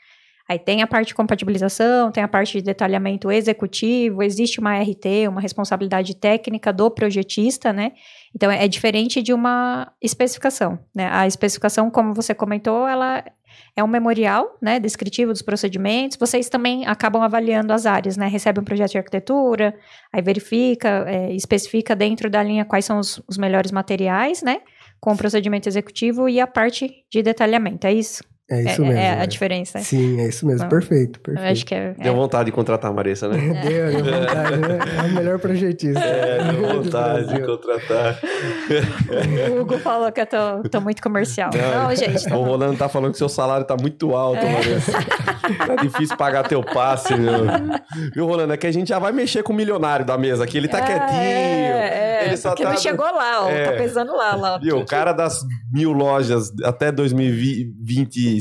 [0.51, 5.29] Aí tem a parte de compatibilização, tem a parte de detalhamento executivo, existe uma RT,
[5.29, 7.93] uma responsabilidade técnica do projetista, né?
[8.35, 11.07] Então é diferente de uma especificação, né?
[11.09, 13.23] A especificação, como você comentou, ela
[13.77, 16.17] é um memorial, né, descritivo dos procedimentos.
[16.17, 18.27] Vocês também acabam avaliando as áreas, né?
[18.27, 19.73] Recebe um projeto de arquitetura,
[20.11, 24.59] aí verifica, é, especifica dentro da linha quais são os, os melhores materiais, né?
[24.99, 27.87] Com o procedimento executivo e a parte de detalhamento.
[27.87, 28.21] É isso?
[28.51, 28.99] É isso é, mesmo.
[28.99, 29.27] é a né?
[29.27, 29.79] diferença.
[29.79, 30.63] Sim, é isso mesmo.
[30.63, 30.69] Não.
[30.69, 31.51] Perfeito, Eu perfeito.
[31.51, 33.37] acho que é, Deu vontade de contratar a Marissa, né?
[33.63, 34.79] Deu, deu vontade, né?
[34.97, 35.99] É o melhor projetista.
[35.99, 38.19] É, deu vontade de contratar.
[39.51, 41.49] O Hugo falou que eu tô, tô muito comercial.
[41.53, 42.25] Não, Não, gente.
[42.25, 42.43] tá O.
[42.43, 44.51] Rolando tá falando que seu salário tá muito alto, É.
[44.51, 44.91] Marissa.
[45.65, 47.45] Tá difícil pagar teu passe, meu.
[48.13, 48.53] Viu, Rolando?
[48.53, 50.57] É que a gente já vai mexer com o milhões da mesa aqui.
[50.57, 51.21] Ele tá É, quietinho.
[51.21, 53.49] É, é, ele só porque tá- não chegou lá, ó.
[53.49, 53.65] É.
[53.65, 54.57] Tá pesando lá, lá.
[54.57, 54.77] Viu?
[54.79, 55.39] O cara das
[55.71, 56.91] mil lojas até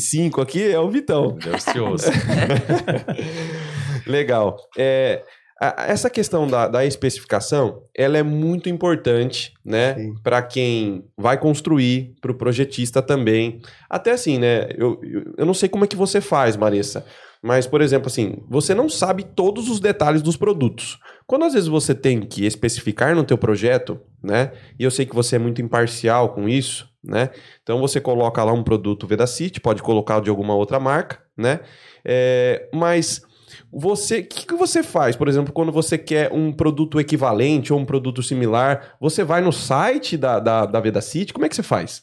[0.01, 1.37] 2025 aqui é o Vitão.
[1.37, 2.11] Deus te ouça.
[4.07, 4.57] Legal.
[4.77, 5.23] É,
[5.61, 9.97] a- essa questão da, da especificação, ela é muito importante, né?
[10.23, 13.61] Para quem vai construir, para o projetista também.
[13.89, 14.69] Até assim, né?
[14.77, 17.05] Eu, eu, eu não sei como é que você faz, Marissa.
[17.43, 20.99] Mas, por exemplo, assim, você não sabe todos os detalhes dos produtos.
[21.31, 24.51] Quando às vezes você tem que especificar no teu projeto, né?
[24.77, 27.31] E eu sei que você é muito imparcial com isso, né?
[27.62, 31.61] Então você coloca lá um produto Vedacity, pode colocar de alguma outra marca, né?
[32.05, 33.23] É, mas
[33.73, 37.79] você, o que, que você faz, por exemplo, quando você quer um produto equivalente ou
[37.79, 38.97] um produto similar?
[39.01, 41.33] Você vai no site da, da, da Vedacity?
[41.33, 42.03] Como é que você faz?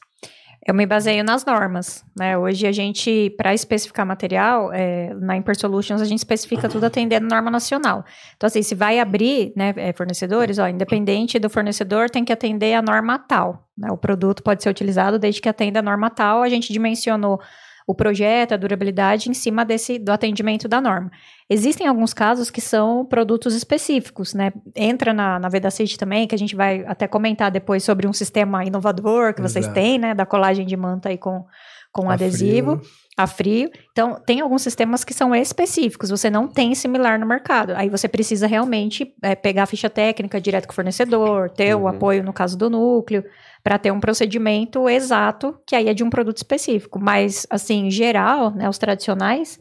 [0.68, 2.38] Eu me baseio nas normas, né?
[2.38, 7.26] Hoje a gente, para especificar material, é, na Imper Solutions a gente especifica tudo atendendo
[7.26, 8.04] norma nacional.
[8.36, 12.74] Então, assim, se vai abrir, né, é, fornecedores, ó, independente do fornecedor, tem que atender
[12.74, 13.66] a norma tal.
[13.78, 13.90] né?
[13.90, 16.44] O produto pode ser utilizado desde que atenda a norma tal.
[16.44, 17.40] A gente dimensionou
[17.88, 21.10] o projeto, a durabilidade em cima desse do atendimento da norma.
[21.50, 24.52] Existem alguns casos que são produtos específicos, né?
[24.76, 28.66] Entra na, na Vedacity também, que a gente vai até comentar depois sobre um sistema
[28.66, 29.74] inovador que vocês Exato.
[29.74, 30.14] têm, né?
[30.14, 31.46] Da colagem de manta aí com,
[31.90, 32.92] com A adesivo, frio.
[33.18, 33.72] A frio.
[33.92, 37.74] Então, tem alguns sistemas que são específicos, você não tem similar no mercado.
[37.76, 41.82] Aí você precisa realmente é, pegar a ficha técnica direto com o fornecedor, ter Uhum.
[41.82, 43.24] o apoio no caso do núcleo,
[43.64, 47.00] para ter um procedimento exato, que aí é de um produto específico.
[47.00, 49.60] Mas, assim, em geral, né, os tradicionais,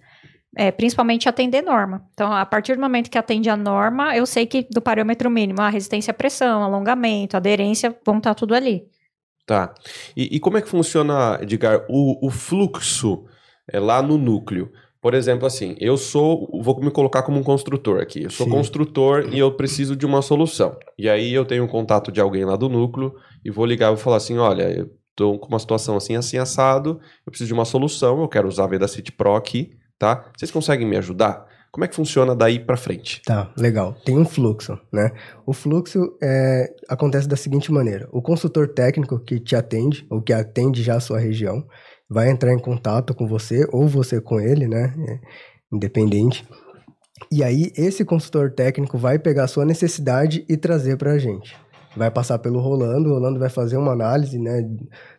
[0.54, 2.04] é, principalmente atender norma.
[2.12, 5.62] Então, a partir do momento que atende a norma, eu sei que do parâmetro mínimo,
[5.62, 8.84] a resistência à pressão, alongamento, aderência, vão estar tudo ali.
[9.46, 9.72] Tá.
[10.14, 13.24] E, e como é que funciona, Edgar, o, o fluxo
[13.70, 14.70] é, lá no núcleo?
[15.00, 18.24] Por exemplo, assim, eu sou, vou me colocar como um construtor aqui.
[18.24, 18.52] Eu sou Sim.
[18.52, 20.76] construtor e eu preciso de uma solução.
[20.98, 23.94] E aí eu tenho um contato de alguém lá do núcleo e vou ligar e
[23.94, 27.55] vou falar assim, olha, eu tô com uma situação assim, assim, assado, eu preciso de
[27.55, 30.29] uma solução, eu quero usar a Vedacity Pro aqui, tá?
[30.37, 31.46] Vocês conseguem me ajudar?
[31.70, 33.20] Como é que funciona daí pra frente?
[33.22, 33.94] Tá, legal.
[34.05, 35.12] Tem um fluxo, né?
[35.44, 40.33] O fluxo é, acontece da seguinte maneira: o consultor técnico que te atende, ou que
[40.33, 41.66] atende já a sua região,
[42.08, 44.94] vai entrar em contato com você, ou você com ele, né?
[45.08, 45.18] É,
[45.72, 46.46] independente.
[47.30, 51.56] E aí, esse consultor técnico vai pegar a sua necessidade e trazer para a gente.
[51.96, 54.62] Vai passar pelo Rolando, o Rolando vai fazer uma análise, né?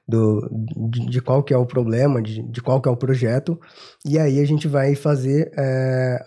[0.07, 0.47] Do,
[0.89, 3.59] de, de qual que é o problema, de, de qual que é o projeto,
[4.05, 6.19] e aí a gente vai fazer é,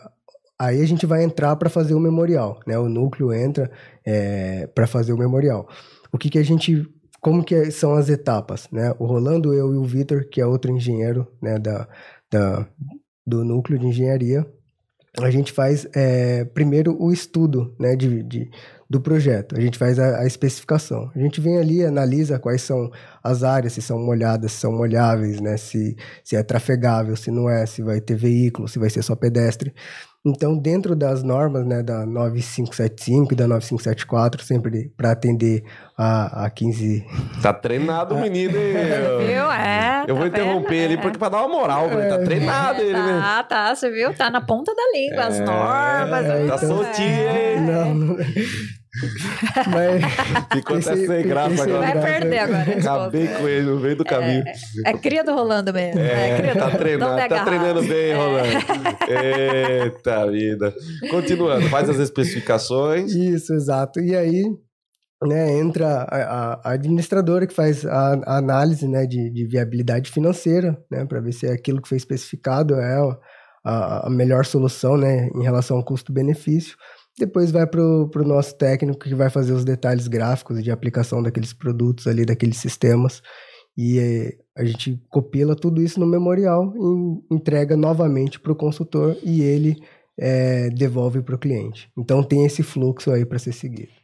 [0.60, 2.78] Aí a gente vai entrar para fazer o memorial, né?
[2.78, 3.70] O núcleo entra
[4.04, 5.66] é, para fazer o memorial.
[6.12, 6.86] O que, que a gente,
[7.20, 8.94] como que é- são as etapas, né?
[8.98, 11.59] O Rolando, eu e o Vitor, que é outro engenheiro, né?
[11.59, 11.88] Da,
[12.30, 12.66] da,
[13.26, 14.46] do núcleo de engenharia,
[15.20, 17.96] a gente faz é, primeiro o estudo, né?
[17.96, 18.50] De, de,
[18.88, 19.56] do projeto.
[19.56, 21.11] A gente faz a, a especificação.
[21.14, 22.90] A gente vem ali, analisa quais são
[23.22, 25.56] as áreas, se são molhadas, se são molháveis, né?
[25.56, 29.14] Se, se é trafegável, se não é, se vai ter veículo, se vai ser só
[29.14, 29.74] pedestre.
[30.24, 35.64] Então, dentro das normas né, da 9575 e da 9574, sempre para atender
[35.96, 37.06] a, a 15.
[37.40, 38.74] Tá treinado o menino, hein?
[39.26, 39.50] Viu?
[39.50, 40.04] É.
[40.06, 40.83] Eu vou tá interromper vendo?
[40.85, 40.96] ele É.
[40.98, 43.18] porque pra dar uma moral, pra ele tá treinado ele, né?
[43.18, 44.14] Tá, tá, você viu?
[44.14, 46.48] Tá na ponta da língua, as É, normas.
[46.48, 46.68] tá é.
[46.68, 47.61] soltinho, hein?
[47.62, 48.16] Não, não.
[49.72, 50.02] Mas.
[50.52, 51.78] Ficou até Esse- sem graça esse- agora.
[51.80, 52.06] Vai graça.
[52.06, 52.78] perder agora.
[52.78, 54.44] Acabei com ele no meio do caminho.
[54.86, 56.00] É cria do Rolando mesmo.
[56.00, 58.16] É, cria do tá treinando, tá treinando bem, É.
[58.16, 58.48] Rolando.
[59.08, 60.74] Eita vida.
[61.10, 63.12] Continuando, faz as especificações.
[63.12, 64.00] Isso, exato.
[64.00, 64.44] E aí,
[65.24, 70.10] né, entra a, a- a administradora que faz a, a análise, né, de, de viabilidade
[70.10, 72.96] financeira, né, para ver se aquilo que foi especificado é
[73.64, 76.76] a, a melhor solução, né, em relação ao custo-benefício.
[77.18, 81.52] Depois vai para o nosso técnico que vai fazer os detalhes gráficos de aplicação daqueles
[81.52, 83.22] produtos ali, daqueles sistemas.
[83.76, 89.16] E eh, a gente copila tudo isso no memorial e entrega novamente para o consultor
[89.22, 89.76] e ele
[90.18, 91.90] eh, devolve para o cliente.
[91.96, 93.99] Então tem esse fluxo aí para ser seguido.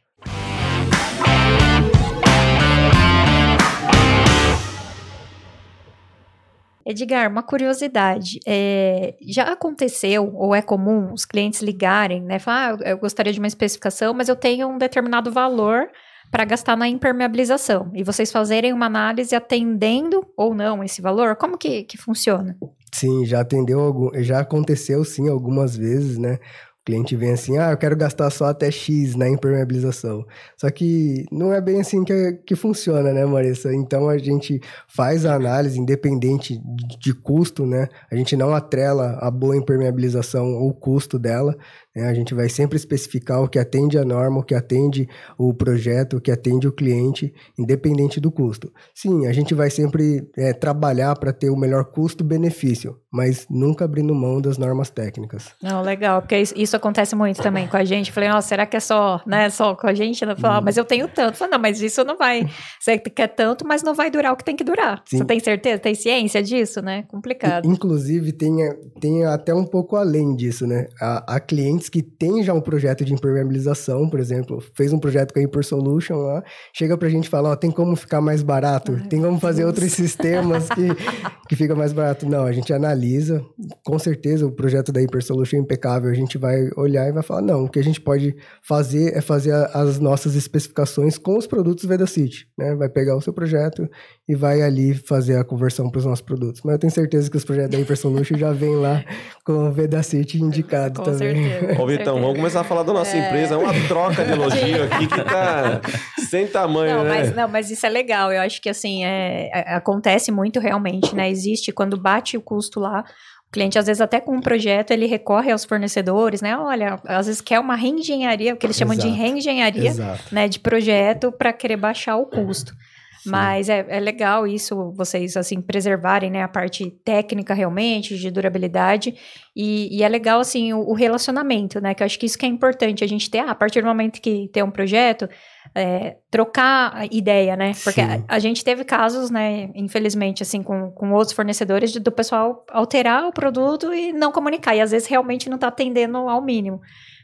[6.87, 8.39] Edgar, uma curiosidade.
[8.47, 12.39] é, já aconteceu, ou é comum, os clientes ligarem, né?
[12.39, 15.89] Falar, ah, eu gostaria de uma especificação, mas eu tenho um determinado valor
[16.31, 17.91] para gastar na impermeabilização.
[17.93, 21.35] E vocês fazerem uma análise atendendo ou não esse valor?
[21.35, 22.57] Como que, que funciona?
[22.93, 26.39] Sim, já atendeu já aconteceu sim algumas vezes, né?
[26.87, 30.25] Cliente vem assim, ah, eu quero gastar só até X na impermeabilização.
[30.55, 33.73] Só que não é bem assim que, que funciona, né, Marissa?
[33.73, 37.89] Então a gente faz a análise independente de, de custo, né?
[38.09, 41.57] A gente não atrela a boa impermeabilização ou o custo dela.
[41.97, 42.07] Né?
[42.07, 46.17] A gente vai sempre especificar o que atende a norma, o que atende o projeto,
[46.17, 48.71] o que atende o cliente, independente do custo.
[48.93, 54.13] Sim, a gente vai sempre é, trabalhar para ter o melhor custo-benefício, mas nunca abrindo
[54.13, 55.49] mão das normas técnicas.
[55.61, 58.11] Não, legal, porque isso, acontece muito também com a gente.
[58.11, 60.23] Falei, nossa, será que é só, né, só com a gente?
[60.23, 61.35] Ela fala, ah, mas eu tenho tanto.
[61.35, 62.47] Falei, não, mas isso não vai.
[62.79, 65.01] Você quer tanto, mas não vai durar o que tem que durar.
[65.05, 65.17] Sim.
[65.17, 65.79] Você tem certeza?
[65.79, 67.05] Tem ciência disso, né?
[67.07, 67.67] Complicado.
[67.67, 68.55] Inclusive, tem,
[68.99, 70.87] tem até um pouco além disso, né?
[71.01, 71.39] Há, há
[71.87, 75.41] clientes que têm já um projeto de impermeabilização, por exemplo, fez um projeto com a
[75.43, 78.93] Hyper Solution lá, chega pra gente e fala, ó, tem como ficar mais barato?
[78.99, 79.69] Ai, tem como fazer Deus.
[79.69, 80.87] outros sistemas que,
[81.49, 82.27] que fica mais barato?
[82.27, 83.43] Não, a gente analisa,
[83.83, 87.23] com certeza o projeto da Hyper Solution é impecável, a gente vai olhar e vai
[87.23, 91.47] falar, não, o que a gente pode fazer é fazer as nossas especificações com os
[91.47, 92.75] produtos VedaCity, né?
[92.75, 93.87] Vai pegar o seu projeto
[94.27, 96.61] e vai ali fazer a conversão para os nossos produtos.
[96.63, 99.03] Mas eu tenho certeza que os projetos da Hyper Solution já vêm lá
[99.45, 101.49] com o VedaCity indicado Com também.
[101.49, 101.75] certeza.
[101.79, 103.55] Ô, Vitão, vamos começar a falar da nossa empresa.
[103.55, 105.81] É uma troca de elogio aqui que tá
[106.29, 107.09] sem tamanho, Não, né?
[107.09, 108.31] mas, não, mas isso é legal.
[108.31, 111.29] Eu acho que assim, é, é- acontece muito realmente, né?
[111.29, 113.03] Existe quando bate o custo lá.
[113.47, 116.57] O cliente, às vezes, até com um projeto, ele recorre aos fornecedores, né?
[116.57, 119.21] Olha, às vezes quer uma reengenharia, o que eles chamam de Exato.
[119.21, 120.23] reengenharia, Exato.
[120.35, 120.47] né?
[120.49, 122.73] De projeto para querer baixar o custo.
[123.19, 123.29] Sim.
[123.29, 126.43] Mas é, é legal isso, vocês, assim, preservarem, né?
[126.43, 129.15] A parte técnica, realmente, de durabilidade.
[129.55, 131.93] E, e é legal, assim, o, o relacionamento, né?
[131.93, 133.39] Que eu acho que isso que é importante a gente ter.
[133.39, 135.27] Ah, a partir do momento que tem um projeto,
[135.75, 137.71] é, trocar ideia, né?
[137.83, 142.11] Porque a, a gente teve casos, né, infelizmente, assim, com, com outros fornecedores, de- do
[142.11, 144.75] pessoal alterar o produto e não comunicar.
[144.75, 146.79] E às vezes realmente não está atendendo ao mínimo.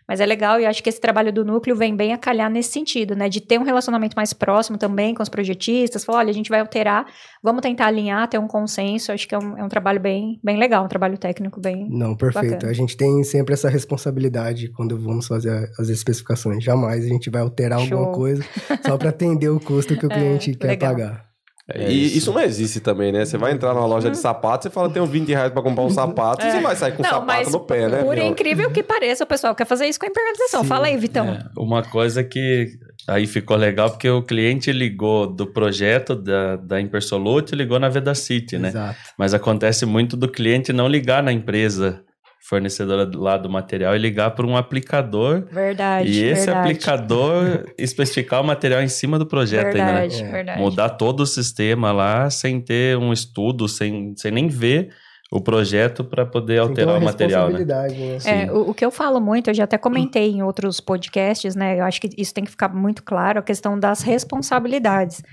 [0.07, 2.71] Mas é legal e acho que esse trabalho do núcleo vem bem a calhar nesse
[2.71, 3.29] sentido, né?
[3.29, 6.03] De ter um relacionamento mais próximo também com os projetistas.
[6.03, 7.05] Falar, olha, a gente vai alterar,
[7.41, 9.11] vamos tentar alinhar, ter um consenso.
[9.11, 11.87] Acho que é um, é um trabalho bem, bem legal, um trabalho técnico bem.
[11.89, 12.53] Não, perfeito.
[12.53, 12.71] Bacana.
[12.71, 16.63] A gente tem sempre essa responsabilidade quando vamos fazer as especificações.
[16.63, 17.97] Jamais a gente vai alterar Show.
[17.97, 18.43] alguma coisa
[18.85, 20.91] só para atender o custo que o É, cliente quer legal.
[20.91, 21.32] pagar.
[21.69, 22.33] É e isso.
[22.33, 23.23] não existe também, né?
[23.23, 25.83] Você vai entrar numa loja de sapato, você fala, tem uns 20 reais pra comprar
[25.85, 27.09] um sapato, e você vai sair com um Uhum.
[27.09, 27.11] É.
[27.13, 28.03] Não, sapato mas no pé, né?
[28.03, 28.25] Por meu?
[28.27, 30.61] incrível que pareça, o pessoal quer fazer isso com a impermeabilização.
[30.61, 30.67] Sim.
[30.67, 31.25] Fala aí, Vitão.
[31.27, 32.67] É, uma coisa que
[33.07, 38.57] aí ficou legal, porque o cliente ligou do projeto da, da Impersolute, ligou na Vedacity,
[38.57, 38.69] né?
[38.69, 38.99] Exato.
[39.17, 42.03] Mas acontece muito do cliente não ligar na empresa
[42.43, 46.09] fornecedora lá do material e ligar para um aplicador Verdade.
[46.09, 46.69] e esse verdade.
[46.69, 50.01] aplicador especificar o material em cima do projeto ainda, né?
[50.01, 50.31] Verdade, É.
[50.31, 50.59] verdade.
[50.59, 54.89] Mudar todo o sistema lá sem ter um estudo, sem, sem nem ver
[55.31, 57.57] o projeto para poder alterar uma o material, né?
[57.59, 58.43] responsabilidade, né?
[58.43, 61.79] É, o, o que eu falo muito, eu já até comentei em outros podcasts, né?
[61.79, 65.23] Eu acho que isso tem que ficar muito claro, a questão das responsabilidades.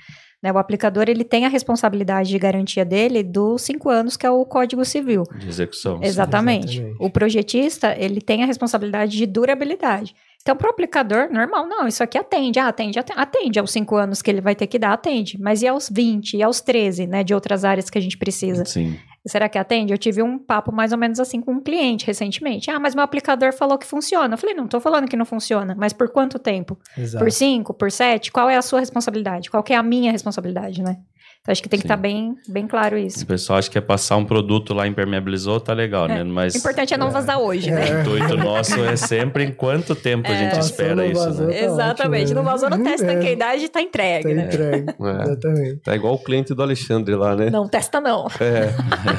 [0.43, 0.53] Né?
[0.53, 4.45] O aplicador, ele tem a responsabilidade de garantia dele dos cinco anos, que é o
[4.45, 5.25] Código Civil.
[5.39, 5.99] De execução.
[5.99, 6.05] sim.
[6.05, 6.79] Exatamente.
[6.79, 6.97] exatamente.
[6.99, 10.15] O projetista, ele tem a responsabilidade de durabilidade.
[10.43, 13.95] Então, para o aplicador, normal, não, isso aqui atende, ah, atende, atende, atende aos cinco
[13.97, 15.39] anos que ele vai ter que dar, atende.
[15.39, 18.65] Mas e aos 20, e aos 13, né, de outras áreas que a gente precisa?
[18.65, 18.99] Sim.
[19.27, 19.93] Será que atende?
[19.93, 22.71] Eu tive um papo mais ou menos assim com um cliente recentemente.
[22.71, 24.33] Ah, mas meu aplicador falou que funciona.
[24.35, 26.79] Eu falei, não tô falando que não funciona, mas por quanto tempo?
[26.97, 27.23] Exato.
[27.23, 28.33] Por cinco, por sete?
[28.33, 29.51] Qual é a sua responsabilidade?
[29.51, 30.97] Qual é a minha responsabilidade, né?
[31.43, 33.25] Então acho que tem que estar bem, bem claro isso.
[33.25, 36.23] O pessoal acha que é passar um produto lá impermeabilizou, tá legal, né?
[36.23, 37.81] Mas O importante é não vazar hoje, né?
[37.81, 38.01] o É.
[38.03, 41.47] intuito nosso é sempre em quanto tempo a gente Passou, espera não isso, vazou.
[41.47, 41.55] né?
[41.55, 42.23] tá Exatamente.
[42.25, 42.51] ótimo, não né?
[42.51, 43.17] vazou no teste da É.
[43.17, 44.45] tanqueidade, tá entregue, Tá né?
[44.45, 44.87] entregue.
[45.01, 45.23] É.
[45.23, 45.77] Exatamente.
[45.83, 47.49] Tá igual o cliente do Alexandre lá, né?
[47.49, 48.27] Não testa não.
[48.39, 48.69] É.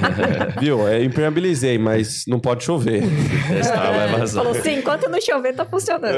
[0.62, 0.88] Viu?
[0.88, 3.01] É, impermeabilizei, mas não pode chover.
[3.47, 4.43] Testar vai vazar.
[4.43, 6.13] Falou sim, enquanto não chover, tá funcionando.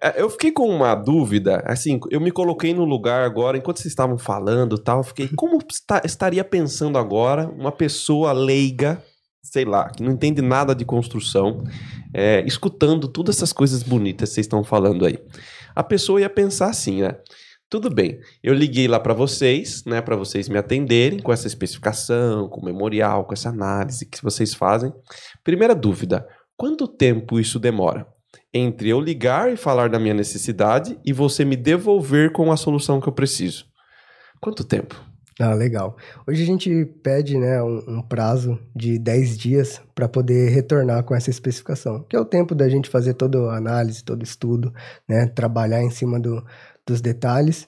[0.00, 3.90] É, Eu fiquei com uma dúvida, assim, eu me coloquei no lugar agora, enquanto vocês
[3.90, 9.02] estavam falando e tal, eu fiquei, como esta- estaria pensando agora uma pessoa leiga,
[9.42, 11.64] sei lá, que não entende nada de construção,
[12.12, 15.18] é, escutando todas essas coisas bonitas que vocês estão falando aí.
[15.74, 17.16] A pessoa ia pensar assim, né?
[17.70, 22.46] Tudo bem, eu liguei lá para vocês, né, para vocês me atenderem com essa especificação,
[22.46, 24.92] com o memorial, com essa análise que vocês fazem.
[25.42, 28.06] Primeira dúvida, quanto tempo isso demora?
[28.54, 33.00] entre eu ligar e falar da minha necessidade e você me devolver com a solução
[33.00, 33.64] que eu preciso.
[34.42, 35.00] Quanto tempo?
[35.40, 35.96] Ah, legal.
[36.26, 41.14] Hoje a gente pede né, um, um prazo de 10 dias para poder retornar com
[41.14, 44.72] essa especificação, que é o tempo da gente fazer toda a análise, todo estudo,
[45.08, 46.44] né, trabalhar em cima do,
[46.86, 47.66] dos detalhes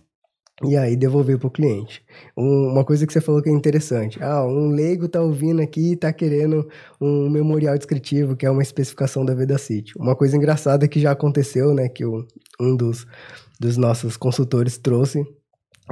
[0.65, 2.05] e aí devolver para o cliente.
[2.37, 4.23] Um- uma coisa que você falou que é interessante.
[4.23, 6.69] Ah, um leigo tá ouvindo aqui e tá querendo
[7.01, 9.95] um memorial descritivo, que é uma especificação da Vedacity.
[9.99, 12.27] Uma coisa engraçada que já aconteceu, né, que o-
[12.61, 13.07] um dos,
[13.61, 15.25] dos nossos consultores trouxe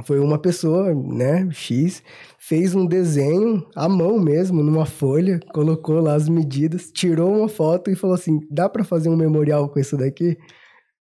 [0.01, 2.01] foi uma pessoa, né, X,
[2.39, 7.91] fez um desenho à mão mesmo, numa folha, colocou lá as medidas, tirou uma foto
[7.91, 10.37] e falou assim: dá para fazer um memorial com isso daqui?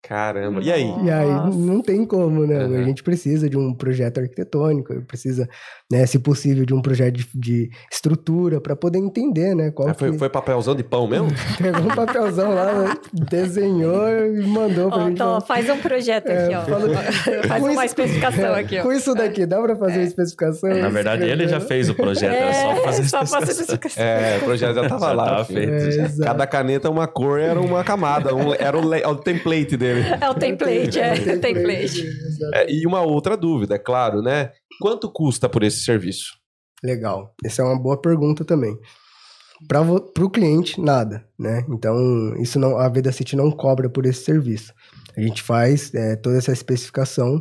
[0.08, 0.60] Caramba.
[0.62, 0.92] E aí?
[1.04, 1.58] E aí Nossa.
[1.58, 2.58] não tem como, né?
[2.64, 2.78] Aham.
[2.78, 5.48] A gente precisa de um projeto arquitetônico, precisa,
[5.90, 9.70] né, se possível, de um projeto de, de estrutura para poder entender, né?
[9.70, 11.28] Qual Ah, foi, que- foi papelzão de pão mesmo?
[11.58, 15.12] Pegou um papelzão lá, desenhou e mandou pra Ó, gente.
[15.14, 16.62] então, falar, faz um projeto aqui, ó.
[16.62, 16.90] falou-
[17.48, 18.82] Faz uma especificação aqui, ó.
[18.82, 20.70] Com isso daqui, dá pra fazer uma especificação?
[20.70, 23.38] Na verdade, ele já fez o projeto, era só fazer É, só especificação.
[23.42, 24.04] especificação.
[24.04, 25.24] É, o projeto já tava Já lá.
[25.24, 25.80] tava filho.
[25.80, 26.22] feito.
[26.22, 26.24] É.
[26.24, 28.34] Cada caneta, uma cor, era uma camada.
[28.34, 29.95] um- era o, le- o template dele.
[30.20, 32.02] É o template, é, o template.
[32.02, 32.54] exato.
[32.54, 34.52] É, e uma outra dúvida, é claro, né?
[34.80, 36.34] Quanto custa por esse serviço?
[36.82, 37.34] Legal.
[37.44, 38.76] Essa é uma boa pergunta também.
[39.66, 41.64] Para o cliente, nada, né?
[41.70, 41.96] Então,
[42.38, 44.72] isso não, a Vedacity não cobra por esse serviço.
[45.16, 47.40] A gente faz é, toda essa especificação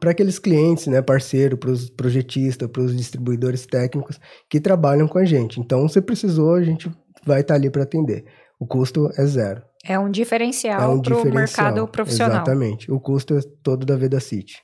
[0.00, 5.18] para aqueles clientes, né, parceiro, para os projetistas, para os distribuidores técnicos que trabalham com
[5.18, 5.60] a gente.
[5.60, 6.90] Então, se precisou, a gente
[7.24, 8.24] vai estar ali para atender.
[8.58, 9.62] O custo é zero.
[9.84, 12.36] É um diferencial é um para o mercado profissional.
[12.36, 12.90] Exatamente.
[12.90, 14.62] O custo é todo da Vedacity.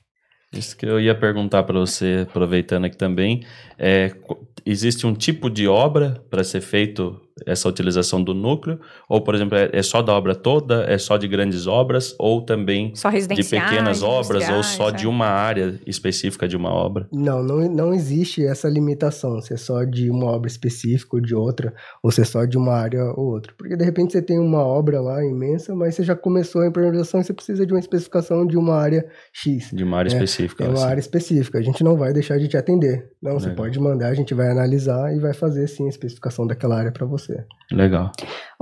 [0.53, 3.45] Isso que eu ia perguntar para você, aproveitando aqui também,
[3.77, 4.11] é,
[4.65, 8.79] existe um tipo de obra para ser feito essa utilização do núcleo?
[9.09, 12.41] Ou, por exemplo, é, é só da obra toda, é só de grandes obras, ou
[12.41, 14.91] também Só de pequenas obras, ou só é.
[14.93, 17.07] de uma área específica de uma obra?
[17.11, 21.35] Não, não, não existe essa limitação, se é só de uma obra específica ou de
[21.35, 23.53] outra, ou se é só de uma área ou outra.
[23.57, 27.19] Porque de repente você tem uma obra lá imensa, mas você já começou a impermeabilização
[27.19, 29.71] e você precisa de uma especificação de uma área X.
[29.73, 30.63] De uma área É, específica.
[30.63, 30.85] É uma assim.
[30.85, 33.09] área específica, a gente não vai deixar de te atender.
[33.21, 33.65] Não, você Legal.
[33.65, 37.05] pode mandar, a gente vai analisar e vai fazer sim a especificação daquela área para
[37.05, 37.24] você.
[37.71, 38.11] Legal.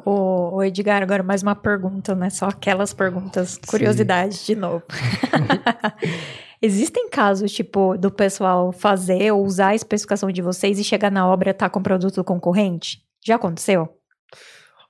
[0.05, 2.29] Ô, ô, Edgar, agora mais uma pergunta, né?
[2.29, 4.83] Só aquelas perguntas, curiosidade de novo.
[6.61, 11.27] Existem casos, tipo, do pessoal fazer ou usar a especificação de vocês e chegar na
[11.27, 12.99] obra e estar com produto concorrente?
[13.25, 13.89] Já aconteceu?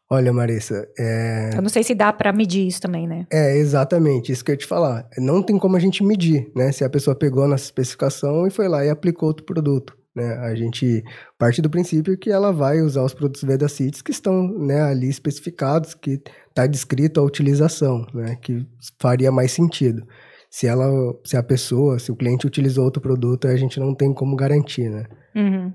[0.10, 3.26] Olha, Marissa, é, Eu não sei se dá pra medir isso também, né?
[3.32, 5.10] É, exatamente, isso que eu ia te falar.
[5.18, 6.72] Não tem como a gente medir, né?
[6.72, 10.38] Se a pessoa pegou nossa especificação e foi lá e aplicou outro produto, né?
[10.40, 11.04] A gente
[11.38, 15.94] parte do princípio que ela vai usar os produtos Vedacits que estão né, ali especificados,
[15.94, 18.38] que está descrito a utilização, né?
[18.42, 18.66] Que
[19.00, 20.06] faria mais sentido.
[20.50, 20.86] Se ela,
[21.26, 24.90] se a pessoa, se o cliente utilizou outro produto, a gente não tem como garantir,
[24.90, 25.06] né?
[25.36, 25.74] Uhum.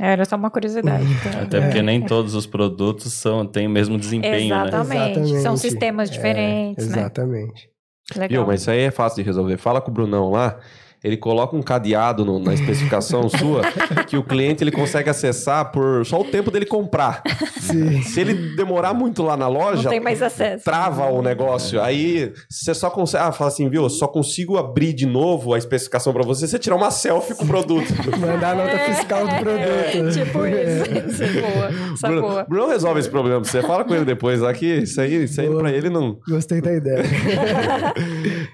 [0.00, 1.04] Era só uma curiosidade.
[1.04, 1.42] então.
[1.42, 4.66] Até porque nem todos os produtos são, têm o mesmo desempenho, né?
[4.66, 5.14] Exatamente.
[5.14, 5.60] São Exatamente.
[5.60, 6.98] sistemas diferentes, né?
[6.98, 7.70] Exatamente.
[8.16, 8.28] Legal.
[8.28, 8.46] Viu?
[8.46, 9.56] Mas isso aí é fácil de resolver.
[9.56, 10.58] Fala com o Brunão lá.
[11.04, 13.60] Ele coloca um cadeado no- na especificação sua
[14.08, 17.22] que o cliente ele consegue acessar por só o tempo dele comprar.
[17.60, 18.00] Sim.
[18.02, 20.64] Se ele demorar muito lá na Não loja, tem mais acesso.
[20.64, 21.80] trava o negócio.
[21.82, 23.22] Aí você só consegue.
[23.24, 23.82] Ah, fala assim, viu?
[23.82, 27.34] Eu só consigo abrir de novo a especificação pra você se você tirar uma selfie
[27.34, 27.84] com o produto.
[28.18, 30.12] Mandar a nota fiscal do produto.
[30.12, 30.84] Tipo isso.
[31.14, 31.68] Isso é boa.
[31.68, 32.44] É Bruno, boa.
[32.48, 33.40] Bruno resolve esse problema.
[33.42, 35.60] pra Você fala com ele depois lá que isso aí, isso aí Boa.
[35.60, 36.18] pra ele não.
[36.26, 37.04] Gostei da ideia.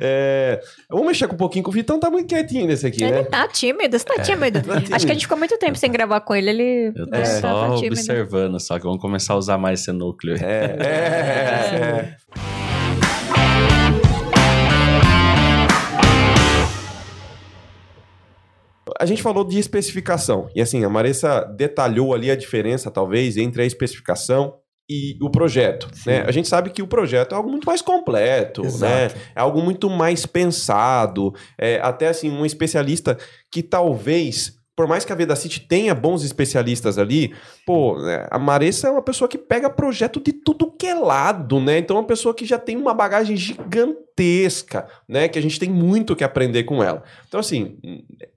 [0.01, 1.99] É, vamos mexer com um pouquinho com o Vitão.
[2.01, 3.23] Tá muito, quer quietinho nesse aqui, Ele né?
[3.25, 4.61] tá tímido, você tá tímido.
[4.63, 4.95] tá tímido.
[4.95, 7.25] Acho que a gente ficou muito tempo sem gravar com ele, ele Eu tô é,
[7.25, 7.95] só tá tímido.
[7.95, 10.35] observando, só que vamos começar a usar mais esse núcleo.
[10.35, 10.43] aí.
[10.43, 12.17] É, é, é.
[18.99, 20.51] A gente falou de especificação.
[20.55, 24.60] E assim, a Marissa detalhou ali a diferença, talvez, entre a especificação
[24.91, 25.89] e o projeto.
[26.05, 26.25] Né?
[26.27, 28.93] A gente sabe que o projeto é algo muito mais completo, Exato.
[28.93, 29.23] né?
[29.37, 31.33] É algo muito mais pensado.
[31.57, 33.17] É, até assim, um especialista
[33.53, 34.59] que talvez.
[34.75, 37.35] Por mais que a Vedacity tenha bons especialistas ali,
[37.71, 41.61] pô, né, a Marissa é uma pessoa que pega projeto de tudo que é lado,
[41.61, 41.79] né?
[41.79, 45.29] Então é uma pessoa que já tem uma bagagem gigantesca, né?
[45.29, 47.05] Que a gente tem muito que aprender com ela.
[47.29, 47.79] Então, assim,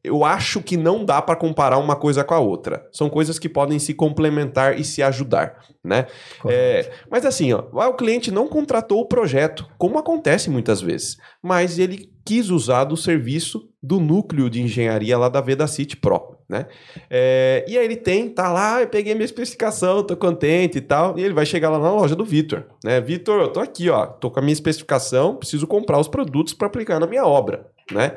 [0.04, 2.88] eu acho que não dá para comparar uma coisa com a outra.
[2.92, 6.06] São coisas que podem se complementar e se ajudar, né?
[6.46, 11.80] É, mas assim, ó, o cliente não contratou o projeto, como acontece muitas vezes, mas
[11.80, 16.68] ele quis usar do serviço do núcleo de engenharia lá da Vedacity Pro, né?
[17.10, 21.18] É, e aí ele tem, tá lá, eu peguei minha especificação, tô contente e tal,
[21.18, 23.02] e ele vai chegar lá na loja do Vitor, né?
[23.02, 26.68] Vitor, eu tô aqui, ó, tô com a minha especificação, preciso comprar os produtos para
[26.68, 28.16] aplicar na minha obra, né?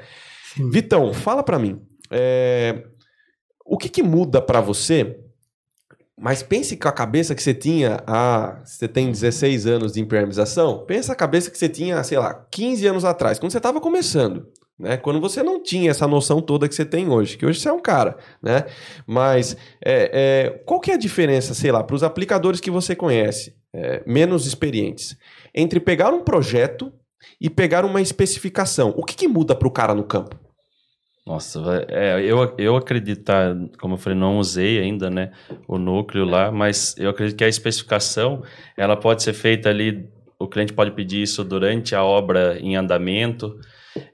[0.55, 0.71] Sim.
[0.71, 1.81] Vitão, fala para mim,
[2.11, 2.85] é,
[3.65, 5.19] o que que muda para você
[6.19, 8.63] mas pense com a cabeça que você tinha há.
[8.65, 10.83] Você tem 16 anos de impermeabilização.
[10.87, 14.49] Pensa a cabeça que você tinha, sei lá, 15 anos atrás, quando você estava começando.
[14.79, 14.97] Né?
[14.97, 17.73] Quando você não tinha essa noção toda que você tem hoje, que hoje você é
[17.73, 18.67] um cara, né?
[19.07, 22.95] Mas é, é, qual que é a diferença, sei lá, para os aplicadores que você
[22.95, 25.17] conhece, é, menos experientes,
[25.55, 26.93] entre pegar um projeto
[27.41, 28.93] e pegar uma especificação?
[28.97, 30.39] O que, que muda para o cara no campo?
[31.27, 35.33] Nossa, é, eu, eu acredito, tá, como eu falei, não usei ainda, né,
[35.67, 38.45] o núcleo lá, mas eu acredito que a especificação,
[38.77, 40.09] ela pode ser feita ali,
[40.39, 43.59] o cliente pode pedir isso durante a obra em andamento,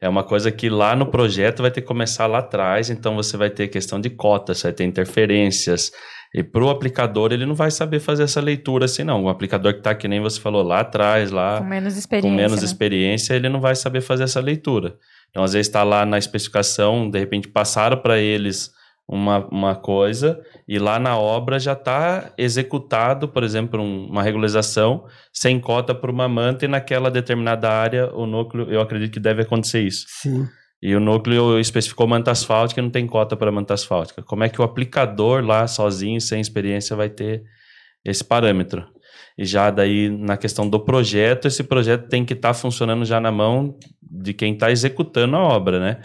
[0.00, 3.36] é uma coisa que lá no projeto vai ter que começar lá atrás, então você
[3.36, 5.92] vai ter questão de cotas, vai ter interferências,
[6.34, 9.72] e para o aplicador ele não vai saber fazer essa leitura assim não, o aplicador
[9.74, 12.30] que está que nem você falou lá atrás, lá Com menos experiência.
[12.30, 12.64] com menos né?
[12.64, 14.96] experiência, ele não vai saber fazer essa leitura.
[15.30, 18.70] Então, às vezes, está lá na especificação, de repente passaram para eles
[19.08, 25.04] uma, uma coisa e lá na obra já está executado, por exemplo, um- uma regularização
[25.32, 29.42] sem cota para uma manta e naquela determinada área o núcleo, eu acredito que deve
[29.42, 30.06] acontecer isso.
[30.08, 30.46] Sim.
[30.82, 34.22] E o núcleo especificou manta asfáltica e não tem cota para manta asfáltica.
[34.22, 37.42] Como é que o aplicador lá sozinho, sem experiência, vai ter
[38.04, 38.84] esse parâmetro?
[39.38, 43.32] E já daí, na questão do projeto, esse projeto tem que estar funcionando já na
[43.32, 46.02] mão de quem está executando a obra, né?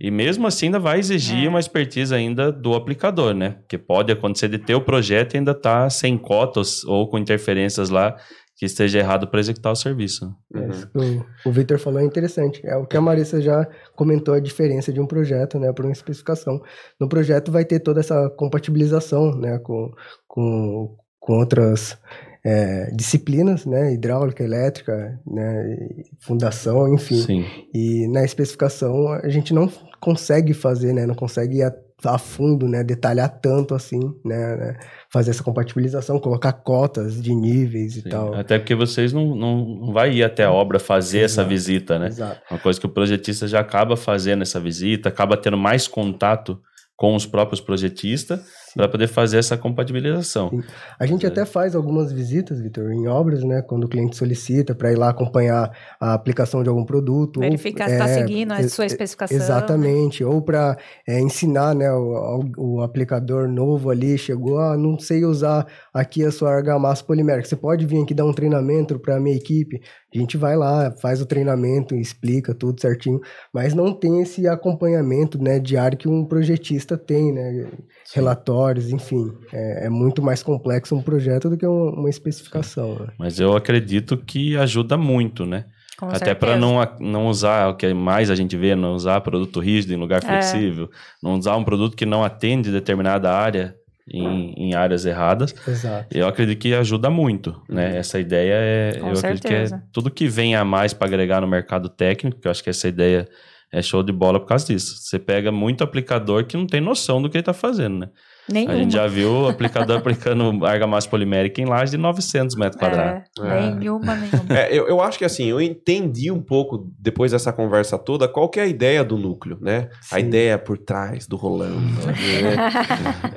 [0.00, 1.48] E mesmo assim ainda vai exigir É.
[1.48, 3.56] uma expertise ainda do aplicador, né?
[3.60, 7.90] Porque pode acontecer de ter o projeto e ainda estar sem cotas ou com interferências
[7.90, 8.16] lá
[8.56, 10.24] que esteja errado para executar o serviço.
[10.54, 10.70] Uhum.
[10.70, 10.98] Que
[11.46, 12.60] o, o Victor falou é interessante.
[12.64, 13.66] É o que a Marissa já
[13.96, 16.60] comentou a diferença de um projeto, né, para uma especificação.
[17.00, 19.90] No projeto vai ter toda essa compatibilização, né, com,
[20.28, 21.98] com, com outras
[22.44, 27.22] é, disciplinas, né, hidráulica, elétrica, né, e fundação, enfim.
[27.22, 27.44] Sim.
[27.72, 29.70] E na especificação a gente não
[30.02, 31.06] consegue fazer, né?
[31.06, 31.72] Não consegue ir a,
[32.04, 32.82] a fundo, né?
[32.82, 34.56] Detalhar tanto assim, né?
[34.56, 34.78] né,
[35.10, 38.08] Fazer essa compatibilização, colocar cotas de níveis e Sim.
[38.08, 38.34] tal.
[38.34, 41.48] Até porque vocês não, não, não vai ir até a obra fazer essa Exato.
[41.48, 42.08] visita, né?
[42.08, 42.40] Exato.
[42.50, 46.60] Uma coisa que o projetista já acaba fazendo essa visita, acaba tendo mais contato
[46.96, 48.40] com os próprios projetistas
[48.74, 50.50] para poder fazer essa compatibilização.
[50.50, 50.62] Sim.
[50.98, 51.28] A gente É.
[51.28, 53.62] até faz algumas visitas, Vitor, em obras, né?
[53.62, 55.70] Quando o cliente solicita para ir lá acompanhar
[56.00, 57.36] a aplicação de algum produto.
[57.38, 59.36] ou, Verificar se está é, seguindo a sua especificação.
[59.36, 59.42] né?
[59.44, 60.76] Exatamente, ou para
[61.08, 66.50] ensinar né, o, o aplicador novo ali, chegou, ah, não sei usar aqui a sua
[66.54, 69.80] argamassa polimérica, você pode vir aqui dar um treinamento para a minha equipe?
[70.14, 73.18] A gente vai lá, faz o treinamento, explica tudo certinho,
[73.52, 77.66] mas não tem esse acompanhamento né, diário que um projetista tem, né?
[78.14, 82.94] Relatórios, enfim, é, é muito mais complexo um projeto do que um- uma especificação.
[83.00, 83.06] né?
[83.18, 85.64] Mas eu acredito que ajuda muito, né?
[85.98, 86.56] Com Até para certeza.
[87.00, 90.18] não, não usar o que mais a gente vê, não usar produto rígido em lugar
[90.22, 90.26] É.
[90.26, 90.90] flexível,
[91.22, 93.76] não usar um produto que não atende determinada área
[94.12, 95.54] em, em áreas erradas.
[95.66, 96.06] Exato.
[96.10, 97.96] Eu acredito que ajuda muito, né?
[97.98, 99.82] Essa ideia é, Com eu acredito que é certeza.
[99.92, 102.88] tudo que vem a mais para agregar no mercado técnico, que eu acho que essa
[102.88, 103.28] ideia
[103.72, 104.96] é show de bola por causa disso.
[104.98, 108.08] Você pega muito aplicador que não tem noção do que ele está fazendo, né?
[108.48, 108.74] Nenhuma.
[108.74, 113.22] A gente já viu o aplicador aplicando argamassa polimérica em laje de 900 metros quadrados.
[113.40, 114.58] É, nenhuma, nenhuma.
[114.58, 118.48] É, eu, eu acho que assim, eu entendi um pouco, depois dessa conversa toda, qual
[118.48, 119.88] que é a ideia do núcleo, né?
[120.10, 120.26] A Sim.
[120.26, 121.78] ideia por trás do Rolando.
[122.06, 122.14] né?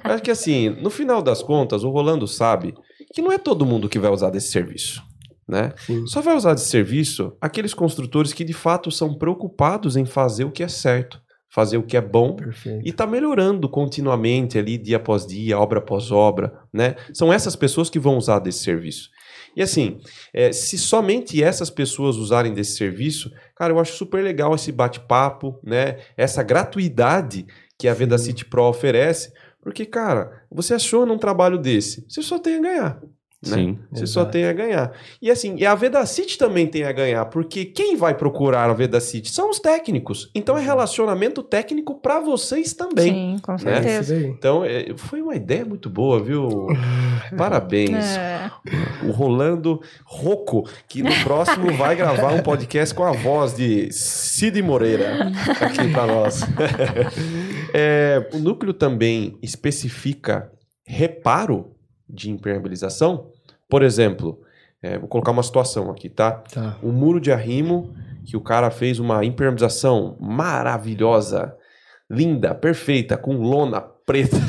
[0.04, 2.74] Eu acho que assim, no final das contas, o Rolando sabe
[3.14, 5.02] que não é todo mundo que vai usar desse serviço,
[5.48, 5.74] né?
[6.08, 10.52] Só vai usar desse serviço aqueles construtores que de fato são preocupados em fazer o
[10.52, 11.22] que é certo.
[11.50, 12.86] fazer o que é bom Perfeito.
[12.86, 16.96] e tá melhorando continuamente ali, dia após dia, obra após obra, né?
[17.14, 19.10] São essas pessoas que vão usar desse serviço.
[19.56, 20.00] E assim,
[20.34, 25.58] é, se somente essas pessoas usarem desse serviço, cara, eu acho super legal esse bate-papo,
[25.64, 26.00] né?
[26.18, 27.46] Essa gratuidade
[27.80, 29.32] que a Veda City Pro oferece,
[29.62, 33.02] porque, cara, você achou num trabalho desse, você só tem a ganhar.
[33.46, 33.56] Né?
[33.58, 33.80] Sim.
[33.92, 34.32] Você só Exato.
[34.32, 34.92] tem a ganhar.
[35.22, 39.32] E assim, e a Vedacity também tem a ganhar, porque quem vai procurar a Vedacity
[39.32, 40.30] são os técnicos.
[40.34, 43.14] Então é relacionamento técnico para vocês também.
[43.14, 43.58] Sim, com né?
[43.58, 44.16] Certeza.
[44.16, 44.26] daí.
[44.26, 46.68] Então, é, foi uma ideia muito boa, viu?
[47.38, 48.18] Parabéns.
[48.18, 48.52] É.
[49.04, 54.62] O Rolando Rocco, que no próximo vai gravar um podcast com a voz de Cid
[54.62, 55.32] Moreira
[55.62, 56.42] aqui para nós.
[57.78, 60.50] É, o núcleo também especifica
[60.86, 61.76] reparo
[62.08, 63.32] de impermeabilização.
[63.70, 64.40] Por exemplo,
[64.82, 66.32] é, vou colocar uma situação aqui, tá?
[66.32, 66.78] Tá.
[66.84, 67.94] Um muro de arrimo
[68.26, 71.56] que o cara fez uma impermeabilização maravilhosa,
[72.10, 74.38] linda, perfeita, com lona preta.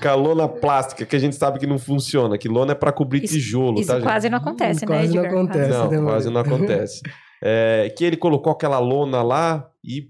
[0.00, 2.92] Com a lona plástica, que a gente sabe que não funciona, que lona é para
[2.92, 4.04] cobrir Isso- tijolo, Isso tá, gente?
[4.04, 5.70] quase não acontece, né, Quase não acontece.
[5.70, 7.02] Não, né, quase não acontece.
[7.40, 10.08] É, que ele colocou aquela lona lá e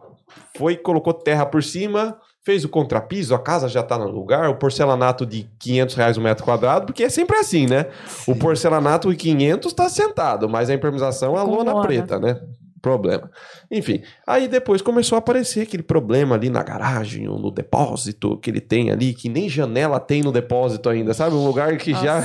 [0.57, 2.17] foi, colocou terra por cima,
[2.49, 6.21] fez o contrapiso, a casa já tá no lugar, o porcelanato de 500 reais o
[6.23, 7.85] metro quadrado, porque é sempre assim, né?
[8.27, 11.87] O porcelanato de 500 tá sentado, mas a impermeabilização é a lona, lona.
[11.87, 12.41] preta, né?
[12.81, 13.31] Problema.
[13.71, 18.49] Enfim, aí depois começou a aparecer aquele problema ali na garagem ou no depósito que
[18.49, 21.37] ele tem ali, que nem janela tem no depósito ainda, sabe?
[21.37, 22.23] Um lugar que já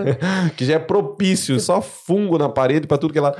[0.56, 3.36] que já é propício, só fungo na parede para tudo que é lá.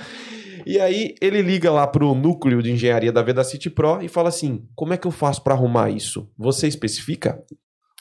[0.67, 4.29] E aí ele liga lá pro núcleo de engenharia da Veda City Pro e fala
[4.29, 6.31] assim: "Como é que eu faço para arrumar isso?
[6.39, 7.43] Você especifica?"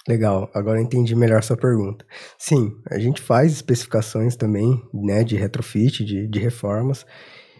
[0.08, 2.05] Legal, agora entendi melhor sua pergunta.
[2.38, 7.05] Sim, a gente faz especificações também, né, de retrofit, de, de reformas,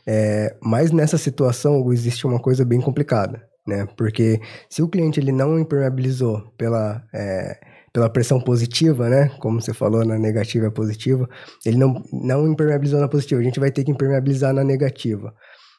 [0.08, 4.40] é, mas nessa situação existe uma coisa bem complicada, né, porque
[4.70, 7.60] se o cliente ele não impermeabilizou pela, é,
[7.98, 11.28] pela pressão positiva, né, como você falou, na negativa é positiva,
[11.66, 15.34] ele não, não impermeabilizou na positiva, a gente vai ter que impermeabilizar na negativa.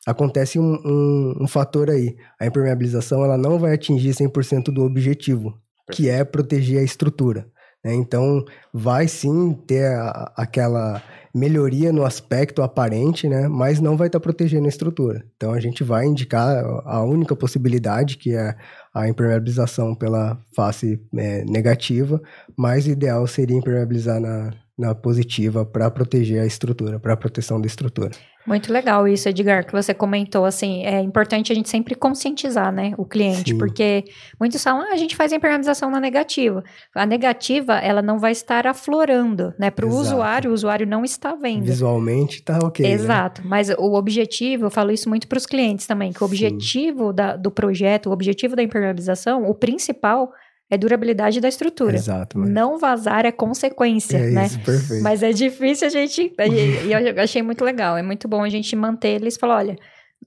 [0.04, 5.54] Acontece um, um, um fator aí, a impermeabilização ela não vai atingir 100% do objetivo,
[5.92, 7.46] que é proteger a estrutura.
[7.84, 7.94] né?
[7.94, 8.44] Então,
[8.74, 11.00] vai sim ter a- aquela
[11.32, 13.46] melhoria no aspecto aparente, né?
[13.46, 15.24] mas não vai estar protegendo a estrutura.
[15.36, 18.56] Então, a gente vai indicar a única possibilidade, que é
[18.92, 22.20] a impermeabilização pela face é, negativa,
[22.56, 27.66] mas ideal seria impermeabilizar na, na positiva para proteger a estrutura, para a proteção da
[27.66, 28.10] estrutura.
[28.46, 32.94] Muito legal isso, Edgar, que você comentou, assim, é importante a gente sempre conscientizar, né,
[32.96, 33.58] o cliente, Sim.
[33.58, 34.04] porque
[34.40, 36.64] muitos falam, ah, a gente faz a impermeabilização na negativa.
[36.94, 41.34] A negativa, ela não vai estar aflorando, né, para o usuário, o usuário não está
[41.34, 41.64] vendo.
[41.64, 42.86] Visualmente tá ok.
[42.86, 42.92] né?
[42.92, 47.12] Exato, mas o objetivo, eu falo isso muito para os clientes também, que o objetivo
[47.12, 50.32] da- do projeto, o objetivo da impermeabilização, o principal
[50.70, 51.96] é durabilidade da estrutura.
[51.96, 52.38] Exato.
[52.38, 52.50] Mas...
[52.50, 54.46] Não vazar é consequência, É né?
[54.46, 55.02] isso, perfeito.
[55.02, 56.32] Mas é difícil a gente.
[56.38, 57.96] E eu achei muito legal.
[57.96, 59.76] É muito bom a gente manter eles e falar: olha,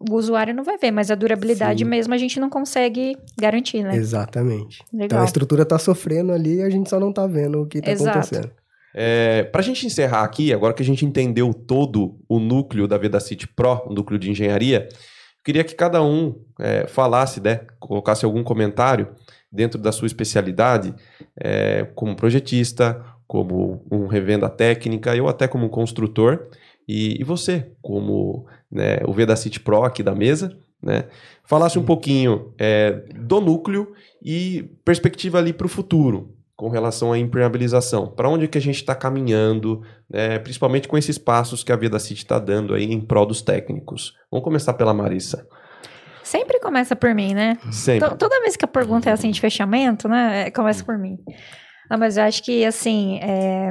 [0.10, 1.90] o usuário não vai ver, mas a durabilidade Sim.
[1.90, 3.96] mesmo a gente não consegue garantir, né?
[3.96, 4.84] Exatamente.
[4.88, 5.22] Então Legal.
[5.22, 7.92] a estrutura tá sofrendo ali e a gente só não tá vendo o que tá
[7.92, 8.18] Exato.
[8.18, 8.52] acontecendo.
[8.94, 12.98] É, para a gente encerrar aqui, agora que a gente entendeu todo o núcleo da
[12.98, 17.62] Veda City Pro, o núcleo de engenharia, eu queria que cada um é, falasse, né,
[17.80, 19.08] colocasse algum comentário
[19.52, 20.94] dentro da sua especialidade,
[21.36, 26.48] é, como projetista, como um revenda técnica, eu até como um construtor,
[26.88, 31.06] e, e você, como né, o Veda City Pro aqui da mesa, né,
[31.44, 37.18] falasse um pouquinho é, do núcleo e perspectiva ali para o futuro, com relação à
[37.18, 38.08] impermeabilização.
[38.08, 42.00] Para onde que a gente está caminhando, né, principalmente com esses passos que a Veda
[42.00, 44.14] City está dando aí em prol dos técnicos.
[44.30, 45.48] Vamos começar pela Marissa.
[46.32, 47.58] Sempre começa por mim, né?
[47.72, 48.08] Sempre.
[48.10, 50.48] To- Toda vez que a pergunta é assim de fechamento, né?
[50.48, 51.18] é, Começa por mim.
[51.90, 53.70] Não, mas eu acho que, assim, é,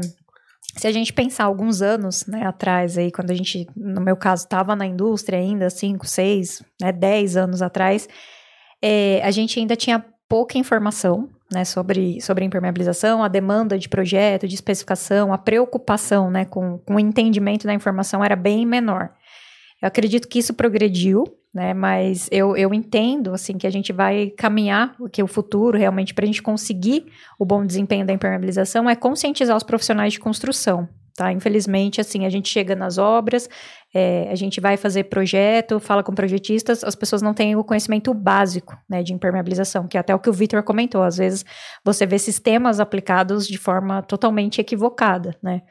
[0.76, 4.44] se a gente pensar alguns anos né, atrás, aí, quando a gente, no meu caso,
[4.44, 8.06] estava na indústria ainda, 5, 6, né, 10 anos atrás,
[8.82, 14.46] é, a gente ainda tinha pouca informação né, sobre, sobre impermeabilização, a demanda de projeto,
[14.46, 19.10] de especificação, a preocupação né, com, com o entendimento da informação era bem menor.
[19.82, 21.24] Eu acredito que isso progrediu,
[21.54, 21.74] né?
[21.74, 26.24] Mas eu, eu entendo, assim, que a gente vai caminhar, que o futuro, realmente, para
[26.24, 27.06] a gente conseguir
[27.38, 31.32] o bom desempenho da impermeabilização, é conscientizar os profissionais de construção, tá?
[31.32, 33.48] Infelizmente, assim, a gente chega nas obras,
[33.92, 38.14] é, a gente vai fazer projeto, fala com projetistas, as pessoas não têm o conhecimento
[38.14, 41.44] básico, né, de impermeabilização, que é até o que o Victor comentou, às vezes
[41.84, 45.62] você vê sistemas aplicados de forma totalmente equivocada, né?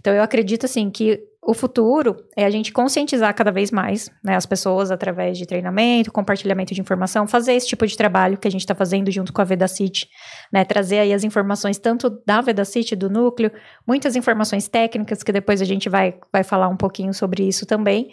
[0.00, 4.34] Então, eu acredito, assim, que o futuro é a gente conscientizar cada vez mais né,
[4.34, 8.50] as pessoas através de treinamento, compartilhamento de informação, fazer esse tipo de trabalho que a
[8.50, 10.08] gente está fazendo junto com a Vedacity,
[10.52, 13.52] né, trazer aí as informações tanto da Vedacity, do núcleo,
[13.86, 18.10] muitas informações técnicas que depois a gente vai, vai falar um pouquinho sobre isso também.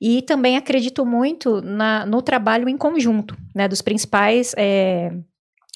[0.00, 5.12] E também acredito muito na, no trabalho em conjunto, né, dos principais é,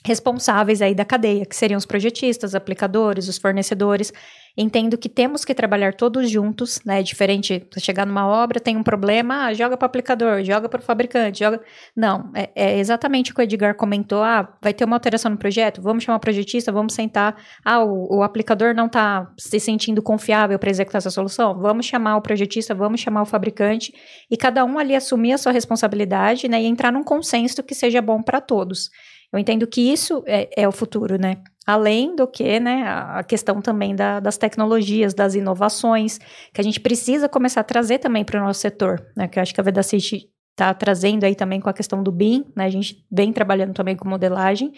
[0.06, 4.12] responsáveis aí da cadeia, que seriam os projetistas, aplicadores, os fornecedores,
[4.58, 7.02] Entendo que temos que trabalhar todos juntos, né?
[7.02, 10.80] Diferente, você chegar numa obra, tem um problema, ah, joga para o aplicador, joga para
[10.80, 11.60] o fabricante, joga.
[11.94, 14.22] Não, é, é, exatamente o que o Edgar comentou.
[14.22, 17.36] Ah, vai ter uma alteração no projeto, vamos chamar o projetista, vamos sentar.
[17.62, 21.60] Ah, o, o aplicador não está se sentindo confiável para executar essa solução.
[21.60, 23.92] Vamos chamar o projetista, vamos chamar o fabricante
[24.30, 26.62] e cada um ali assumir a sua responsabilidade, né?
[26.62, 28.88] E entrar num consenso que seja bom para todos.
[29.36, 31.36] Eu entendo que isso é, é o futuro, né?
[31.66, 36.18] Além do que, né, a questão também da, das tecnologias, das inovações,
[36.54, 39.28] que a gente precisa começar a trazer também para o nosso setor, né?
[39.28, 42.46] Que eu acho que a Vedacity está trazendo aí também com a questão do BIM,
[42.56, 42.64] né?
[42.64, 44.72] A gente vem trabalhando também com modelagem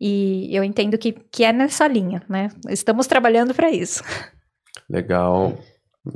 [0.00, 2.48] e eu entendo que, que é nessa linha, né?
[2.70, 4.02] Estamos trabalhando para isso.
[4.88, 5.58] Legal.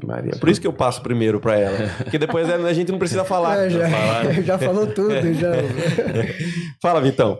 [0.03, 0.33] Maria.
[0.39, 1.77] Por isso que eu passo primeiro para ela.
[1.99, 3.67] Porque depois a gente não precisa falar.
[3.67, 3.89] É, já,
[4.43, 5.53] já falou tudo, já.
[6.81, 7.39] Fala, Vitão.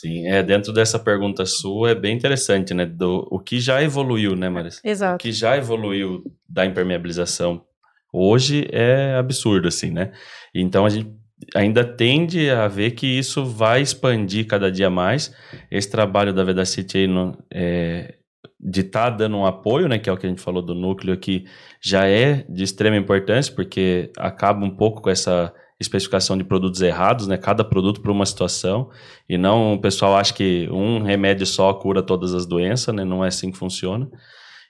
[0.00, 2.84] Sim, é, dentro dessa pergunta sua é bem interessante, né?
[2.84, 4.80] Do, o que já evoluiu, né, Marisa?
[4.84, 5.14] Exato.
[5.14, 7.64] O que já evoluiu da impermeabilização
[8.12, 10.12] hoje é absurdo, assim, né?
[10.54, 11.10] Então a gente
[11.54, 15.34] ainda tende a ver que isso vai expandir cada dia mais.
[15.70, 18.16] Esse trabalho da Vedacity aí no, é,
[18.60, 20.74] de estar tá dando um apoio, né, que é o que a gente falou do
[20.74, 21.46] núcleo aqui,
[21.80, 27.26] já é de extrema importância, porque acaba um pouco com essa especificação de produtos errados,
[27.26, 27.36] né?
[27.36, 28.90] Cada produto para uma situação.
[29.28, 33.04] E não o pessoal acha que um remédio só cura todas as doenças, né?
[33.04, 34.08] Não é assim que funciona.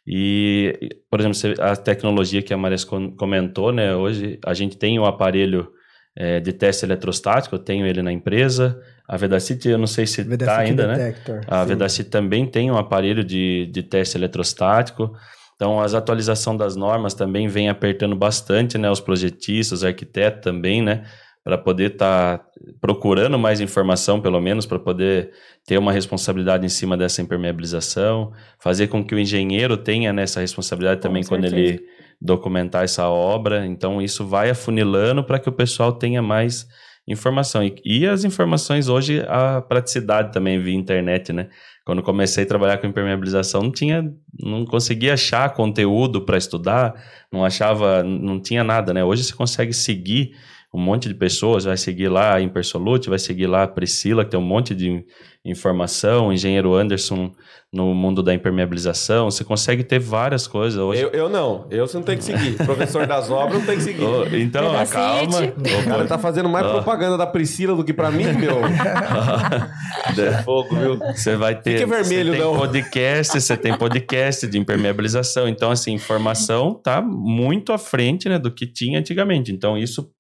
[0.07, 0.79] E,
[1.11, 2.79] por exemplo, a tecnologia que a Maria
[3.17, 3.95] comentou, né?
[3.95, 5.69] Hoje a gente tem o um aparelho
[6.17, 8.81] é, de teste eletrostático, eu tenho ele na empresa.
[9.09, 10.97] A Vedacity, eu não sei se está ainda, né?
[10.97, 11.41] Detector, né?
[11.47, 15.13] A Vedacity também tem um aparelho de, de teste eletrostático.
[15.57, 18.91] Então, as atualizações das normas também vem apertando bastante, né?
[18.91, 21.05] Os projetistas, os arquitetos também, né?
[21.43, 22.45] Para poder estar tá
[22.81, 25.31] procurando mais informação, pelo menos, para poder
[25.67, 31.01] ter uma responsabilidade em cima dessa impermeabilização, fazer com que o engenheiro tenha nessa responsabilidade
[31.01, 31.81] também quando ele
[32.21, 33.65] documentar essa obra.
[33.65, 36.67] Então, isso vai afunilando para que o pessoal tenha mais
[37.09, 37.63] informação.
[37.63, 41.49] E, e, as informações hoje, a praticidade também via internet, né?
[41.87, 47.01] Quando comecei a trabalhar com impermeabilização, não tinha, não conseguia achar conteúdo para estudar,
[47.33, 49.05] não achava, não tinha nada, né?
[49.05, 50.33] Hoje você consegue seguir
[50.77, 54.33] um monte de pessoas, vai seguir lá a Impersolute, vai seguir lá a Priscila, que
[54.33, 55.03] tem um monte de
[55.43, 57.33] informação, o engenheiro Anderson
[57.73, 61.03] no mundo da impermeabilização, você consegue ter várias coisas hoje.
[61.03, 62.57] Eu, eu não, eu você não tem que seguir.
[62.57, 64.05] Professor das obras não tem que seguir.
[64.05, 65.41] Oh, então, calma.
[65.45, 66.71] O cara tá fazendo mais oh.
[66.71, 68.61] propaganda da Priscila do que para mim, meu.
[70.17, 70.99] é fogo, viu?
[70.99, 71.79] Você vai ter.
[71.79, 72.53] Fique vermelho, você não.
[72.53, 75.47] Tem podcast, você tem podcast de impermeabilização.
[75.47, 79.53] Então, assim, informação tá muito à frente né, do que tinha antigamente.
[79.53, 80.11] Então, isso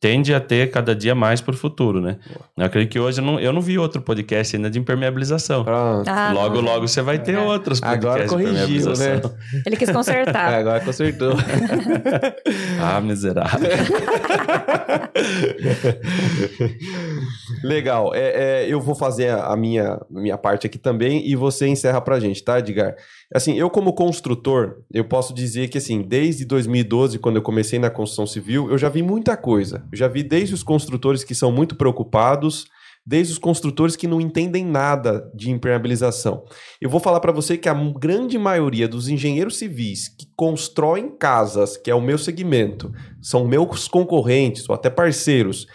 [0.00, 2.18] tende a ter cada dia mais para o futuro, né?
[2.56, 5.64] Eu acredito que hoje eu não, eu não vi outro podcast ainda de impermeabilização.
[5.66, 7.40] Ah, logo, logo você vai ter é.
[7.40, 9.20] outros podcasts Agora corrigiu, né?
[9.66, 10.52] Ele quis consertar.
[10.52, 11.34] É, agora consertou.
[12.80, 13.68] ah, miserável.
[17.64, 18.14] Legal.
[18.14, 22.16] É, é, eu vou fazer a minha, minha parte aqui também e você encerra para
[22.16, 22.94] a gente, tá, Edgar?
[23.34, 27.90] Assim, eu como construtor, eu posso dizer que assim, desde 2012, quando eu comecei na
[27.90, 29.84] construção civil, eu já vi muita coisa.
[29.90, 32.66] Eu já vi desde os construtores que são muito preocupados,
[33.04, 36.44] desde os construtores que não entendem nada de impermeabilização.
[36.78, 41.76] Eu vou falar para você que a grande maioria dos engenheiros civis que constroem casas,
[41.76, 45.66] que é o meu segmento, são meus concorrentes ou até parceiros,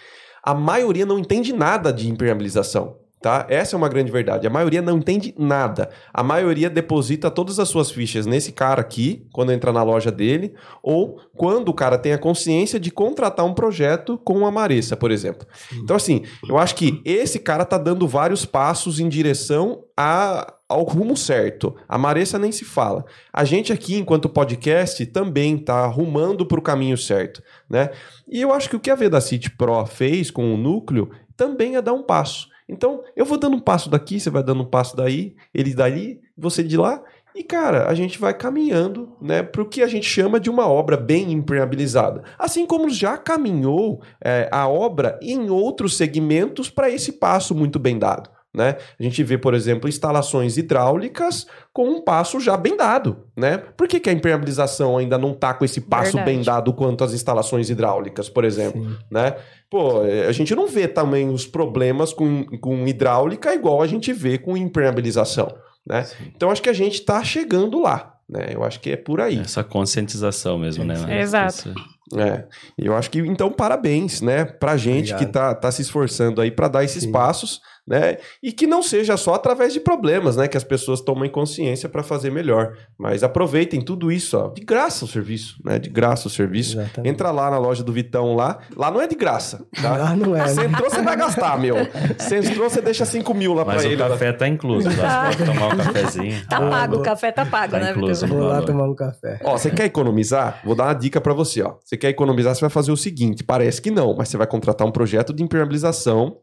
[0.44, 3.03] a maioria não entende nada de impermeabilização.
[3.24, 3.46] Tá?
[3.48, 4.46] Essa é uma grande verdade.
[4.46, 5.88] A maioria não entende nada.
[6.12, 10.52] A maioria deposita todas as suas fichas nesse cara aqui, quando entra na loja dele,
[10.82, 15.10] ou quando o cara tem a consciência de contratar um projeto com a Maressa, por
[15.10, 15.46] exemplo.
[15.72, 20.82] Então, assim, eu acho que esse cara tá dando vários passos em direção a, ao
[20.82, 21.74] rumo certo.
[21.88, 23.06] A Maressa nem se fala.
[23.32, 27.88] A gente aqui, enquanto podcast, também tá arrumando para o caminho certo, né?
[28.28, 31.80] E eu acho que o que a Vedacity Pro fez com o núcleo também é
[31.80, 32.52] dar um passo.
[32.68, 36.20] Então, eu vou dando um passo daqui, você vai dando um passo daí, ele dali,
[36.36, 37.02] você de lá,
[37.34, 40.68] e cara, a gente vai caminhando, né, para o que a gente chama de uma
[40.68, 42.22] obra bem impermeabilizada.
[42.38, 47.98] Assim como já caminhou é, a obra em outros segmentos para esse passo muito bem
[47.98, 48.30] dado.
[48.54, 48.76] Né?
[48.98, 53.58] A gente vê, por exemplo, instalações hidráulicas com um passo já bem dado, né?
[53.58, 56.30] Por que, que a impermeabilização ainda não tá com esse passo Verdade.
[56.36, 58.96] bem dado quanto as instalações hidráulicas, por exemplo, Sim.
[59.10, 59.34] né?
[59.68, 64.12] Pô, é, a gente não vê também os problemas com, com hidráulica igual a gente
[64.12, 65.52] vê com impermeabilização,
[65.84, 66.06] né?
[66.36, 68.50] Então acho que a gente tá chegando lá, né?
[68.52, 69.40] Eu acho que é por aí.
[69.40, 70.94] Essa conscientização mesmo, né?
[71.08, 71.74] É, Exato.
[72.16, 72.44] É,
[72.78, 75.26] eu acho que, então, parabéns, né, pra gente Obrigado.
[75.26, 77.12] que tá, tá se esforçando aí pra dar esses Sim.
[77.12, 81.30] passos, né, e que não seja só através de problemas, né, que as pessoas tomem
[81.30, 85.90] consciência pra fazer melhor, mas aproveitem tudo isso, ó, de graça o serviço, né, de
[85.90, 86.78] graça o serviço.
[86.80, 87.10] Exatamente.
[87.12, 90.08] Entra lá na loja do Vitão lá, lá não é de graça, tá?
[90.10, 90.46] Ah, não é.
[90.48, 90.66] Você né?
[90.66, 91.76] entrou, você vai gastar, meu.
[92.18, 94.02] Você entrou, você deixa 5 mil lá Mas pra o ele.
[94.02, 94.88] café tá incluso.
[94.96, 95.30] Tá?
[95.32, 96.46] Você pode tomar um cafezinho.
[96.48, 98.26] Tá Ah, pago, o café tá pago, Tá né, incluso.
[98.26, 99.38] Vou lá tomar um café.
[99.44, 100.60] Ó, você quer economizar?
[100.64, 101.74] Vou dar uma dica pra você, ó.
[101.84, 104.86] Você quer economizar, você vai fazer o seguinte, parece que não, mas você vai contratar
[104.86, 106.36] um projeto de impermeabilização,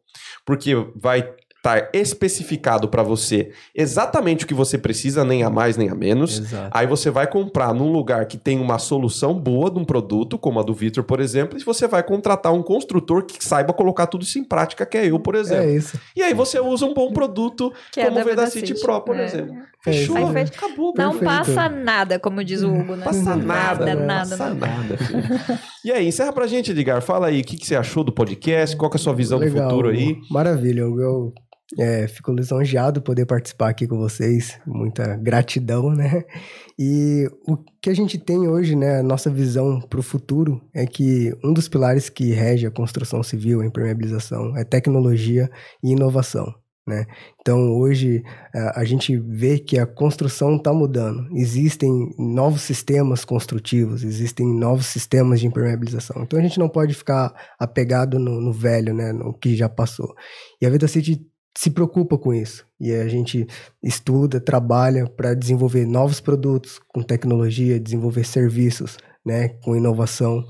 [0.45, 5.89] porque vai estar especificado pra você exatamente o que você precisa, nem a mais nem
[5.89, 6.39] a menos.
[6.39, 6.69] Exato.
[6.71, 10.59] Aí você vai comprar num lugar que tem uma solução boa de um produto, como
[10.59, 14.23] a do Victor, por exemplo, e você vai contratar um construtor que saiba colocar tudo
[14.23, 15.65] isso em prática, que é eu, por exemplo.
[15.65, 15.99] É isso.
[16.15, 18.67] E aí você usa um bom produto, Que é como da o Veda Vedacity.
[18.67, 19.25] City Pro, por É.
[19.25, 19.55] exemplo.
[19.55, 20.93] É Fechou, fez- acabou.
[20.95, 21.25] Não Perfeito.
[21.25, 23.03] passa nada, como diz o Hugo, né?
[23.05, 24.37] Passa nada, nada, não nada.
[24.37, 24.97] passa nada.
[25.83, 27.01] E aí, encerra pra gente, Edgar.
[27.01, 28.75] Fala aí, o que, que você achou do podcast?
[28.77, 30.17] Qual que é a sua visão do Legal, futuro aí?
[30.29, 30.81] Maravilha.
[30.81, 31.33] Eu
[31.79, 34.59] é, fico lisonjeado poder participar aqui com vocês.
[34.65, 36.23] Muita gratidão, né?
[36.77, 38.99] E o que a gente tem hoje, né?
[38.99, 43.23] A nossa visão para o futuro é que um dos pilares que rege a construção
[43.23, 45.49] civil, a impermeabilização, é tecnologia
[45.83, 46.53] e inovação.
[46.87, 47.05] Né?
[47.39, 48.23] Então, hoje,
[48.75, 51.27] a gente vê que a construção está mudando.
[51.31, 56.23] Existem novos sistemas construtivos, existem novos sistemas de impermeabilização.
[56.23, 59.13] Então, a gente não pode ficar apegado no, no velho, né?
[59.13, 60.13] no que já passou.
[60.59, 61.21] E a Vida City
[61.55, 62.65] se preocupa com isso.
[62.79, 63.45] E a gente
[63.83, 69.49] estuda, trabalha para desenvolver novos produtos com tecnologia, desenvolver serviços né?
[69.63, 70.43] com inovação,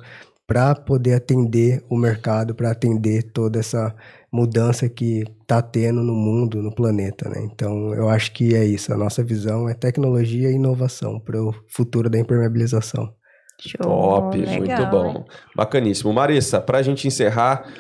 [0.48, 3.96] para poder atender o mercado, para atender toda essa
[4.32, 7.42] mudança que está tendo no mundo, no planeta, né?
[7.44, 8.94] Então, eu acho que é isso.
[8.94, 13.14] A nossa visão é tecnologia e inovação para o futuro da impermeabilização.
[13.62, 14.90] Show, Top, legal, muito hein?
[14.90, 15.26] bom.
[15.56, 16.12] Bacaníssimo.
[16.12, 17.72] Marissa, pra gente encerrar,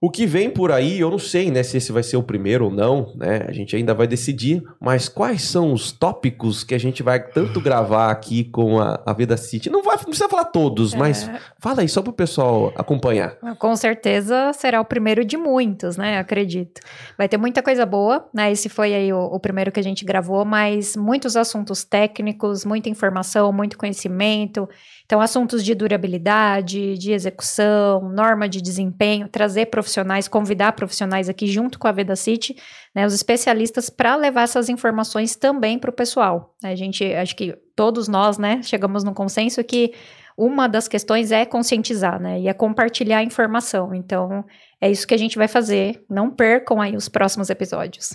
[0.00, 2.66] o que vem por aí, eu não sei, né, se esse vai ser o primeiro
[2.66, 3.44] ou não, né?
[3.48, 7.60] A gente ainda vai decidir, mas quais são os tópicos que a gente vai tanto
[7.60, 9.70] gravar aqui com a, a Veda City?
[9.70, 11.40] Não, vai, não precisa falar todos, mas É.
[11.58, 13.36] fala aí só pro pessoal acompanhar.
[13.58, 16.18] Com certeza será o primeiro de muitos, né?
[16.18, 16.80] Acredito.
[17.16, 18.52] Vai ter muita coisa boa, né?
[18.52, 22.88] Esse foi aí o, o primeiro que a gente gravou, mas muitos assuntos técnicos, muita
[22.88, 24.68] informação, muito conhecimento.
[25.06, 31.78] Então, assuntos de durabilidade, de execução, norma de desempenho, trazer profissionais, convidar profissionais aqui junto
[31.78, 32.56] com a Veda City,
[32.92, 33.06] né?
[33.06, 36.54] Os especialistas para levar essas informações também para o pessoal.
[36.60, 39.94] A gente, acho que todos nós, né, chegamos no consenso que
[40.36, 42.40] uma das questões é conscientizar, né?
[42.40, 43.94] E é compartilhar a informação.
[43.94, 44.44] Então,
[44.80, 46.04] é isso que a gente vai fazer.
[46.10, 48.10] Não percam aí os próximos episódios.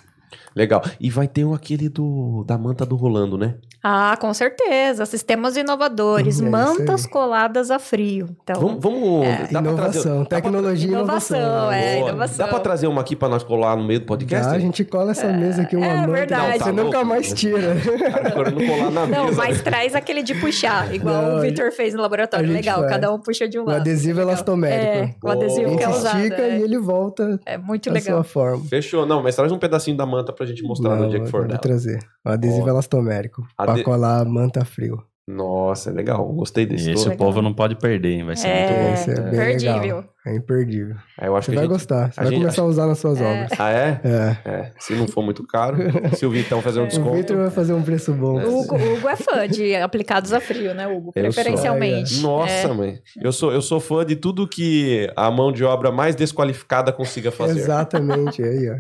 [0.56, 0.82] Legal.
[1.00, 3.56] E vai ter um aquele do da manta do Rolando, né?
[3.84, 5.06] Ah, com certeza.
[5.08, 8.30] Sistemas inovadores, É isso mantas coladas a frio.
[8.44, 9.48] Então, Vamos, vamos É.
[9.52, 11.72] dá trazer- inovação, dá pra- tecnologia e Inovação, inovação.
[11.72, 11.96] é.
[11.98, 12.10] Boa.
[12.10, 12.38] inovação.
[12.46, 14.46] Dá pra trazer uma aqui pra nós colar no meio do podcast?
[14.50, 16.60] Já, a gente cola essa mesa aqui, uma é manta, verdade.
[16.60, 17.06] você Não, tá nunca louco.
[17.10, 17.76] mais tira.
[18.12, 19.38] Cara, querendo colar na Não, mesa.
[19.38, 22.52] mas traz aquele de puxar, igual Não, o Victor fez no laboratório.
[22.52, 22.92] Legal, faz.
[22.92, 23.78] cada um puxa de um O lado.
[23.82, 24.34] adesivo Legal.
[24.34, 24.86] elastomérico.
[25.26, 26.20] É, o adesivo A que é usado.
[26.20, 28.18] estica É, e ele volta é muito legal.
[28.18, 28.64] sua forma.
[28.66, 29.08] Fechou.
[29.08, 31.40] Não, mas traz um pedacinho da manta pra gente mostrar no Não, dia que for
[31.42, 31.60] vou dela.
[31.60, 32.00] trazer.
[32.26, 32.70] O adesivo Ó.
[32.70, 33.42] elastomérico.
[33.58, 35.02] Ade- Pra colar a manta frio.
[35.28, 36.28] Nossa, é legal.
[36.34, 36.92] Gostei desse.
[36.92, 38.26] esse o povo não pode perder, hein?
[38.26, 38.94] Vai ser É, muito bom.
[38.94, 39.80] Esse é bem imperdível.
[39.80, 40.04] legal.
[40.26, 40.96] É imperdível.
[41.18, 41.72] Aí eu acho Você que vai gente...
[41.74, 42.12] gostar.
[42.12, 43.24] Você a vai gente- começar a usar nas suas É.
[43.44, 43.60] obras.
[43.60, 44.02] Ah, é?
[44.04, 44.50] É.
[44.50, 44.72] É.
[44.80, 45.78] Se não for muito caro.
[46.20, 47.14] Se o Vitão fazer um O desconto.
[47.16, 48.42] Victor vai fazer um preço bom.
[48.44, 51.12] O Hugo, o Hugo é fã de aplicados a frio, né, Hugo?
[51.16, 51.44] Eu sou.
[51.44, 52.20] Preferencialmente.
[52.22, 52.68] Nossa, É.
[52.74, 53.00] mãe.
[53.22, 57.32] Eu sou, eu sou fã de tudo que a mão de obra mais desqualificada consiga
[57.32, 57.60] fazer.
[57.60, 58.76] Exatamente, aí, ó.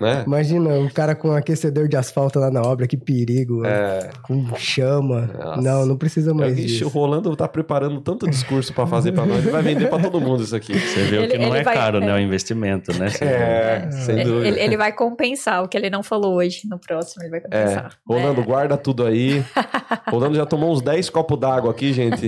[0.00, 0.24] Né?
[0.26, 3.64] Imagina um cara com um aquecedor de asfalto lá na obra, que perigo.
[3.64, 4.10] É.
[4.22, 5.30] com chama.
[5.38, 5.60] Nossa.
[5.62, 6.88] Não, não precisa mais Ixi, o disso.
[6.88, 9.38] Rolando tá preparando tanto discurso pra fazer pra nós.
[9.38, 10.72] Ele vai vender pra todo mundo isso aqui.
[10.78, 12.08] Você vê Ele- o que não é vai- caro, né?
[12.10, 12.14] é.
[12.14, 13.08] O investimento, né?
[13.08, 13.30] Você vê.
[13.32, 14.48] É, sem dúvida.
[14.48, 16.62] Ele, ele vai compensar o que ele não falou hoje.
[16.68, 17.92] No próximo, ele vai É, compensar.
[18.06, 18.44] Rolando, É.
[18.44, 19.44] guarda tudo aí.
[20.10, 22.26] Rolando já tomou uns 10 copos d'água aqui, gente.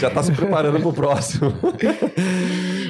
[0.00, 1.52] Já tá se preparando pro próximo.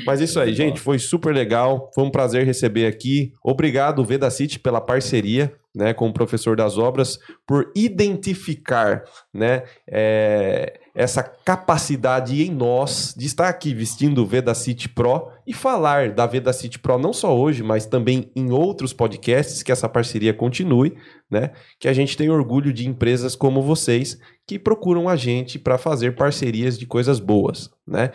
[0.05, 1.91] Mas isso aí, gente, foi super legal.
[1.95, 3.33] Foi um prazer receber aqui.
[3.43, 5.53] Obrigado, Veda City, pela parceria.
[5.75, 13.27] Né, com o professor das obras, por identificar né, é, essa capacidade em nós de
[13.27, 17.85] estar aqui vestindo o Vedacity Pro e falar da Vedacity Pro não só hoje, mas
[17.85, 20.97] também em outros podcasts, que essa parceria continue,
[21.31, 21.51] né?
[21.79, 26.17] Que a gente tem orgulho de empresas como vocês que procuram a gente para fazer
[26.17, 28.11] parcerias de coisas boas, né?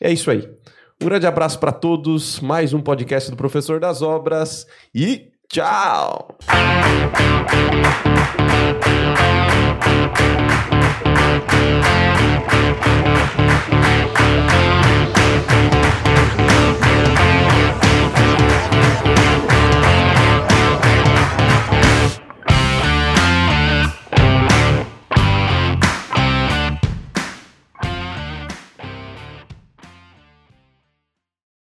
[0.00, 0.48] É isso aí.
[1.02, 6.38] Um grande abraço para todos, mais um podcast do Professor das Obras e tchau!